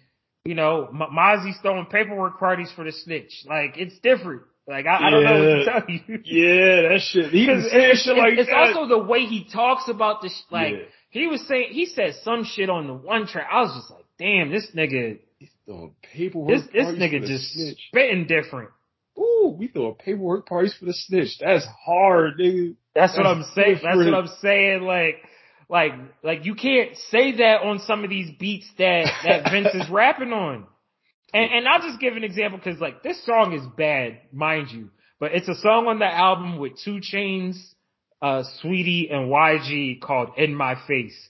[0.45, 3.45] you know, M- Mozzy's throwing paperwork parties for the snitch.
[3.47, 4.41] Like, it's different.
[4.69, 5.07] Like I, yeah.
[5.07, 6.19] I don't know what to tell you.
[6.25, 7.31] Yeah, that shit.
[7.31, 8.75] He was saying shit like it's that.
[8.75, 10.43] also the way he talks about this.
[10.51, 10.83] Like yeah.
[11.09, 13.47] he was saying, he said some shit on the one track.
[13.51, 15.17] I was just like, damn, this nigga.
[15.39, 16.49] He's throwing paperwork.
[16.49, 17.79] This this nigga just snitch.
[17.87, 18.69] spitting different.
[19.17, 21.39] Ooh, we throwing paperwork parties for the snitch.
[21.39, 22.75] That's hard, nigga.
[22.93, 23.75] That's, That's what I'm saying.
[23.77, 23.97] Different.
[23.97, 24.81] That's what I'm saying.
[24.83, 25.15] Like,
[25.67, 29.89] like, like you can't say that on some of these beats that that Vince is
[29.89, 30.67] rapping on.
[31.33, 34.89] And, and I'll just give an example because like this song is bad, mind you,
[35.19, 37.55] but it's a song on the album with 2 Chainz,
[38.21, 41.29] uh, Saweetie and YG called In My Face.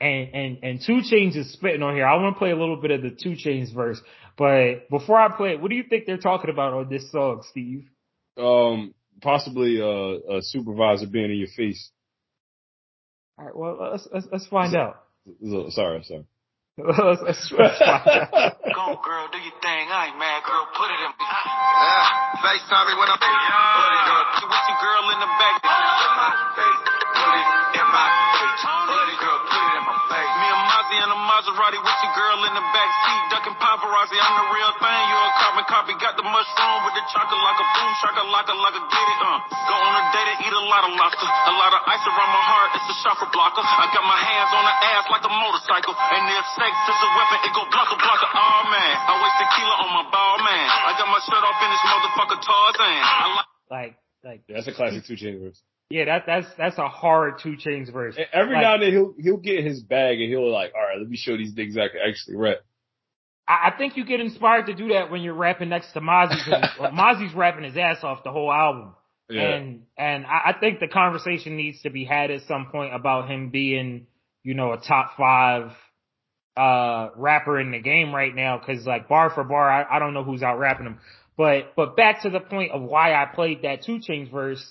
[0.00, 2.06] And, and, and 2 Chainz is spitting on here.
[2.06, 4.00] I want to play a little bit of the 2 Chainz verse,
[4.36, 7.42] but before I play it, what do you think they're talking about on this song,
[7.50, 7.88] Steve?
[8.36, 11.90] Um, possibly, uh, a supervisor being in your face.
[13.38, 13.56] All right.
[13.56, 14.96] Well, let's, let's, let's find so, out.
[15.70, 16.24] Sorry, sorry.
[16.82, 16.90] Go, girl,
[19.30, 19.86] do your thing.
[19.94, 20.66] I ain't mad, girl.
[20.74, 21.22] Put it in me.
[21.22, 23.22] Yeah, FaceTime me when I'm.
[23.22, 23.78] Yeah.
[23.78, 24.23] Put it, girl.
[31.04, 34.16] In a Maserati with your girl in the back seat, ducking paparazzi.
[34.16, 35.00] I'm the real thing.
[35.04, 35.92] You a carbon copy.
[36.00, 39.06] Got the mushroom with the chocolate like a boom, chocolate like a like a get
[39.12, 39.20] it.
[39.20, 39.38] Uh,
[39.68, 42.30] go on a date and eat a lot of lobster, a lot of ice around
[42.32, 42.68] my heart.
[42.80, 43.60] It's a chakra blocker.
[43.60, 47.10] I got my hands on the ass like a motorcycle, and if sex is a
[47.20, 48.30] weapon, it go blocker blocker.
[48.32, 50.66] Oh man, I waste tequila on my ball man.
[50.88, 52.96] I got my shirt off in this motherfucker Tarzan.
[53.04, 53.92] I like like
[54.24, 55.60] like yeah, that's a classic 2 Chainz verse.
[55.90, 58.16] Yeah, that that's that's a hard 2 Chainz verse.
[58.32, 60.98] Every like, now and then he'll he'll get his bag and he'll like, all right,
[60.98, 62.58] let me show these niggas I can actually rap.
[63.46, 66.38] I, I think you get inspired to do that when you're rapping next to Mozzy.
[66.78, 68.94] Mozzy's rapping his ass off the whole album.
[69.28, 69.42] Yeah.
[69.42, 73.30] And and I, I think the conversation needs to be had at some point about
[73.30, 74.06] him being,
[74.42, 75.72] you know, a top five
[76.56, 80.14] uh rapper in the game right now because like bar for bar I, I don't
[80.14, 81.00] know who's out rapping him
[81.36, 84.64] but but back to the point of why I played that 2 Chainz verse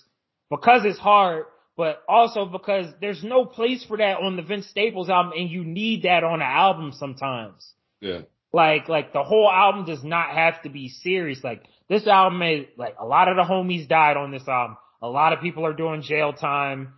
[0.49, 5.09] because it's hard but also because there's no place for that on the Vince Staples
[5.09, 7.71] album and you need that on an album sometimes
[8.01, 8.21] yeah
[8.51, 12.65] like like the whole album does not have to be serious like this album is
[12.77, 15.73] like a lot of the homies died on this album a lot of people are
[15.73, 16.93] doing jail time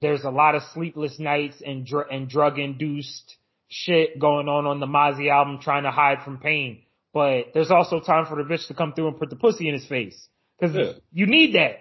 [0.00, 3.36] there's a lot of sleepless nights and dr- and drug induced
[3.68, 6.82] shit going on on the Mozzy album trying to hide from pain.
[7.12, 9.74] But there's also time for the bitch to come through and put the pussy in
[9.74, 10.28] his face.
[10.60, 10.92] Cause yeah.
[11.12, 11.78] you need that.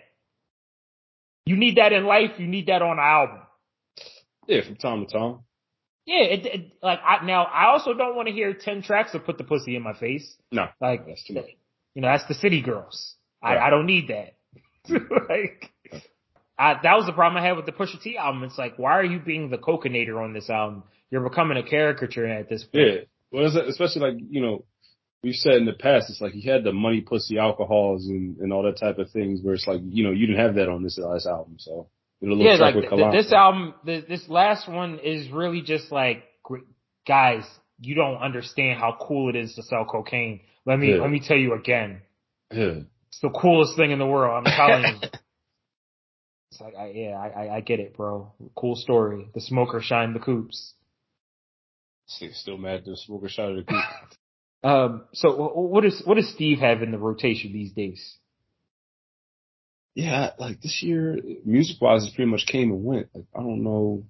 [1.50, 2.34] You need that in life.
[2.38, 3.40] You need that on an album.
[4.46, 5.40] Yeah, from time to time.
[6.06, 9.26] Yeah, it, it, like I, now I also don't want to hear 10 tracks of
[9.26, 10.36] put the pussy in my face.
[10.52, 10.68] No.
[10.80, 11.46] Like, that's too much.
[11.96, 13.16] You know, that's the city girls.
[13.44, 13.58] Right.
[13.58, 14.36] I, I don't need that.
[15.28, 15.72] like,
[16.56, 18.44] I, that was the problem I had with the Pusha T album.
[18.44, 20.84] It's like, why are you being the coconator on this album?
[21.10, 22.86] You're becoming a caricature at this point.
[22.86, 23.00] Yeah.
[23.32, 24.66] Well, especially like, you know,
[25.24, 28.54] we've said in the past, it's like he had the money, pussy, alcohols and, and
[28.54, 30.84] all that type of things where it's like, you know, you didn't have that on
[30.84, 31.56] this last album.
[31.60, 31.88] So,
[32.22, 36.24] yeah, like the, this album, this, this last one is really just like,
[37.08, 37.44] guys,
[37.80, 40.42] you don't understand how cool it is to sell cocaine.
[40.66, 41.02] Let me, yeah.
[41.02, 42.02] let me tell you again.
[42.52, 42.82] Yeah.
[43.08, 44.46] It's the coolest thing in the world.
[44.46, 45.10] I'm telling you.
[46.52, 48.34] It's like, I, yeah, I, I get it, bro.
[48.56, 49.30] Cool story.
[49.36, 50.74] The smoker shined the coops.
[52.08, 54.18] Still mad the smoker shined the coops.
[54.64, 58.18] um, so what does what does Steve have in the rotation these days?
[59.96, 63.08] Yeah, like this year, music wise, it pretty much came and went.
[63.14, 64.06] Like, I don't know.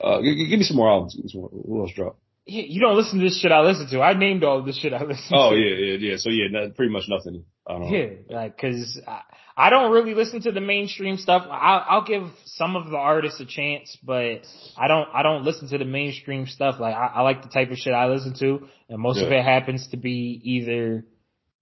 [0.00, 1.34] Uh, give, give me some more albums.
[1.34, 1.48] More.
[1.48, 2.21] What else dropped?
[2.44, 4.00] Yeah, you don't listen to this shit I listen to.
[4.00, 5.54] I named all this shit I listen oh, to.
[5.54, 6.16] Oh yeah, yeah, yeah.
[6.16, 7.44] So yeah, not, pretty much nothing.
[7.68, 9.20] Yeah, like cause I,
[9.56, 11.46] I, don't really listen to the mainstream stuff.
[11.48, 14.40] I, I'll give some of the artists a chance, but
[14.76, 16.80] I don't, I don't listen to the mainstream stuff.
[16.80, 19.26] Like I, I like the type of shit I listen to, and most yeah.
[19.26, 21.04] of it happens to be either,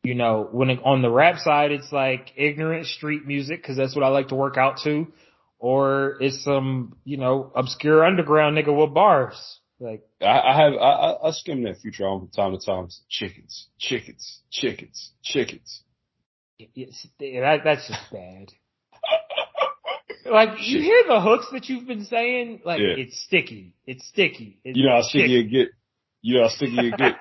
[0.03, 3.95] you know, when it, on the rap side, it's like ignorant street music because that's
[3.95, 5.07] what I like to work out to,
[5.59, 9.60] or it's some, you know, obscure underground nigga with bars.
[9.81, 12.89] Like I, I have I, I, skim that future album from time to time.
[13.09, 15.83] Chickens, chickens, chickens, chickens.
[16.59, 18.53] It's, that, that's just bad.
[20.31, 23.03] like you hear the hooks that you've been saying, like Yeah.
[23.03, 23.75] it's sticky.
[23.87, 24.61] It's sticky.
[24.65, 25.39] It's You know how sticky sticky.
[25.39, 25.69] it get.
[26.21, 27.17] You know how sticky it get.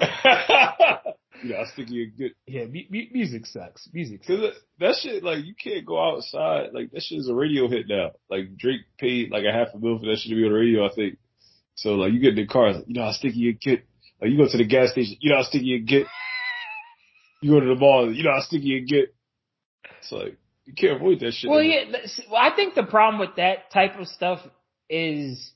[1.44, 2.32] you know how sticky it get.
[2.46, 3.88] Yeah, mu- mu- music sucks.
[3.92, 4.26] Music.
[4.26, 4.56] Cause Sucks.
[4.56, 6.70] it- that shit, like, you can't go outside.
[6.72, 8.10] Like, that shit is a radio hit now.
[8.28, 10.58] Like, Drake paid like a half a mil for that shit to be on the
[10.58, 11.18] radio, I think.
[11.74, 13.84] So, like, you get in the car, you know how sticky you get.
[14.20, 16.06] Like, you go to the gas station, you know how sticky you get.
[17.40, 19.14] You go to the mall, you know how sticky you get.
[20.00, 21.50] It's like, you can't avoid that shit.
[21.50, 21.84] Well, yeah.
[22.30, 24.40] Well, I think the problem with that type of stuff
[24.88, 25.52] is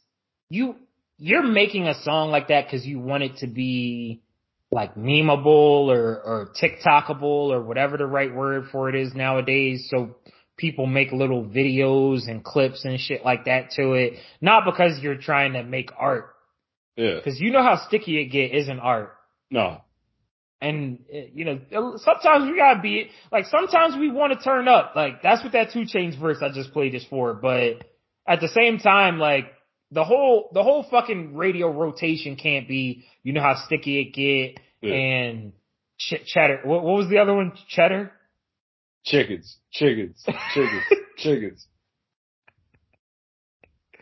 [0.48, 0.76] you
[1.18, 4.22] you're making a song like that because you want it to be
[4.70, 9.88] like memeable or or TikTokable or whatever the right word for it is nowadays.
[9.90, 10.16] So
[10.56, 15.16] people make little videos and clips and shit like that to it, not because you're
[15.16, 16.34] trying to make art.
[16.96, 17.16] Yeah.
[17.16, 19.14] Because you know how sticky it get isn't art.
[19.50, 19.82] No.
[20.60, 24.92] And uh, you know, sometimes we gotta be like, sometimes we want to turn up.
[24.96, 27.34] Like that's what that two Chainz verse I just played is for.
[27.34, 27.84] But
[28.26, 29.52] at the same time, like
[29.90, 33.04] the whole the whole fucking radio rotation can't be.
[33.22, 34.94] You know how sticky it get Yeah.
[34.94, 35.52] and
[35.98, 36.60] ch- cheddar.
[36.64, 37.52] What, what was the other one?
[37.68, 38.10] Cheddar.
[39.06, 40.82] Chickens, chickens, chickens,
[41.16, 41.66] chickens.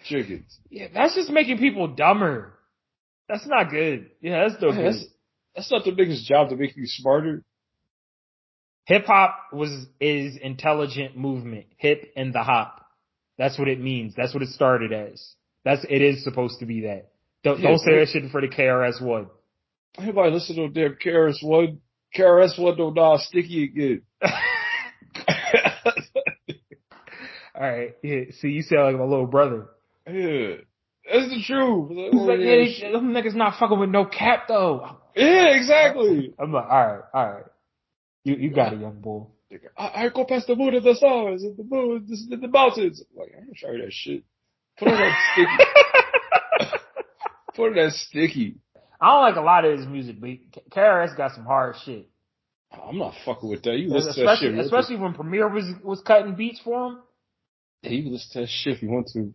[0.05, 0.59] Chickens.
[0.71, 2.55] Yeah, that's just making people dumber.
[3.29, 4.11] That's not good.
[4.21, 4.87] Yeah, that's no good.
[4.87, 5.07] that's,
[5.55, 7.45] that's not the biggest job to make you smarter.
[8.87, 11.67] Hip hop was is intelligent movement.
[11.77, 12.85] Hip and the hop.
[13.39, 14.15] That's what it means.
[14.15, 15.35] That's what it started as.
[15.65, 17.13] That's it is supposed to be that.
[17.43, 19.29] Don't Yeah, don't say that shit for the KRS one.
[19.99, 21.81] Everybody listen to damn KRS One.
[22.17, 24.31] KRS One don't how sticky it get.
[27.54, 27.97] All right.
[28.03, 28.21] Yeah.
[28.41, 29.67] See, you sound like my little brother.
[30.07, 30.57] yeah,
[31.11, 31.91] that's the truth.
[32.15, 34.99] Oh, like, yeah, yeah, them niggas not fucking with no cap though.
[35.17, 36.35] yeah, exactly.
[36.39, 37.45] I'm like, all right, all right.
[38.25, 39.35] You you got it, young bull.
[39.79, 42.49] I, I go past the moon and the stars and the moon and the, the
[42.49, 43.03] mountains.
[43.13, 44.25] I'm like, I'm trying that shit.
[44.79, 46.75] Put on that sticky.
[47.55, 48.57] Put on that sticky.
[49.01, 50.31] I don't like a lot of his music, but
[50.71, 52.09] KRS got some hard shit.
[52.73, 53.77] I'm not fucking with that.
[53.79, 54.65] You listen to that Especially shit.
[54.65, 56.99] especially when Premier was was cutting beats for him.
[57.85, 59.35] Yeah, you can listen to that shit if you want to.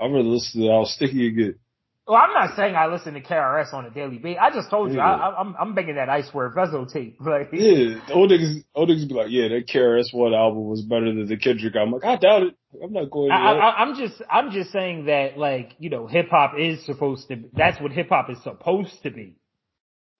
[0.00, 1.60] I'd rather listen to how sticky it get.
[2.06, 4.40] Well, I'm not saying I listen to KRS on a daily basis.
[4.42, 5.04] I just told you Yeah.
[5.04, 7.18] I, I, I'm I'm making that Icewear Vezzo tape.
[7.24, 10.82] Like, Yeah, the old niggas, old niggas be like, yeah, that KRS One album was
[10.82, 11.76] better than the Kendrick.
[11.76, 12.56] I'm like, I doubt it.
[12.82, 13.30] I'm not going.
[13.30, 13.60] I, to that.
[13.62, 17.44] I, I'm just I'm just saying that like you know hip hop is supposed to.
[17.52, 19.36] That's what hip hop is supposed to be.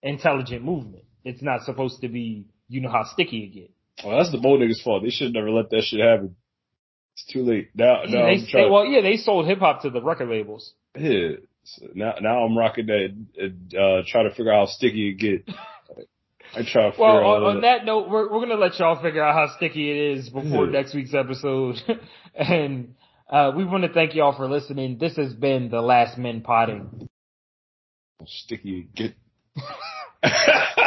[0.02, 1.04] Intelligent movement.
[1.24, 2.46] It's not supposed to be.
[2.68, 3.70] You know how sticky it get.
[4.04, 5.02] Well, that's the bold niggas' fault.
[5.02, 6.36] They should never let that shit happen.
[7.14, 7.70] It's too late.
[7.74, 10.72] Now, Yeah, now they, they- well, yeah, they sold hip hop to the record labels.
[10.98, 11.32] yeah.
[11.64, 15.18] So now, now I'm rocking that and uh, trying to figure out how sticky it
[15.18, 15.54] get.
[16.56, 17.42] I try to figure Well, out.
[17.44, 20.30] on, on that note, we're we're gonna let y'all figure out how sticky it is
[20.30, 20.72] before Yeah.
[20.72, 21.76] next week's episode,
[22.34, 22.94] and
[23.30, 24.96] uh, we want to thank y'all for listening.
[24.98, 27.08] This has been the Last Men Podding.
[28.26, 29.14] sticky it get.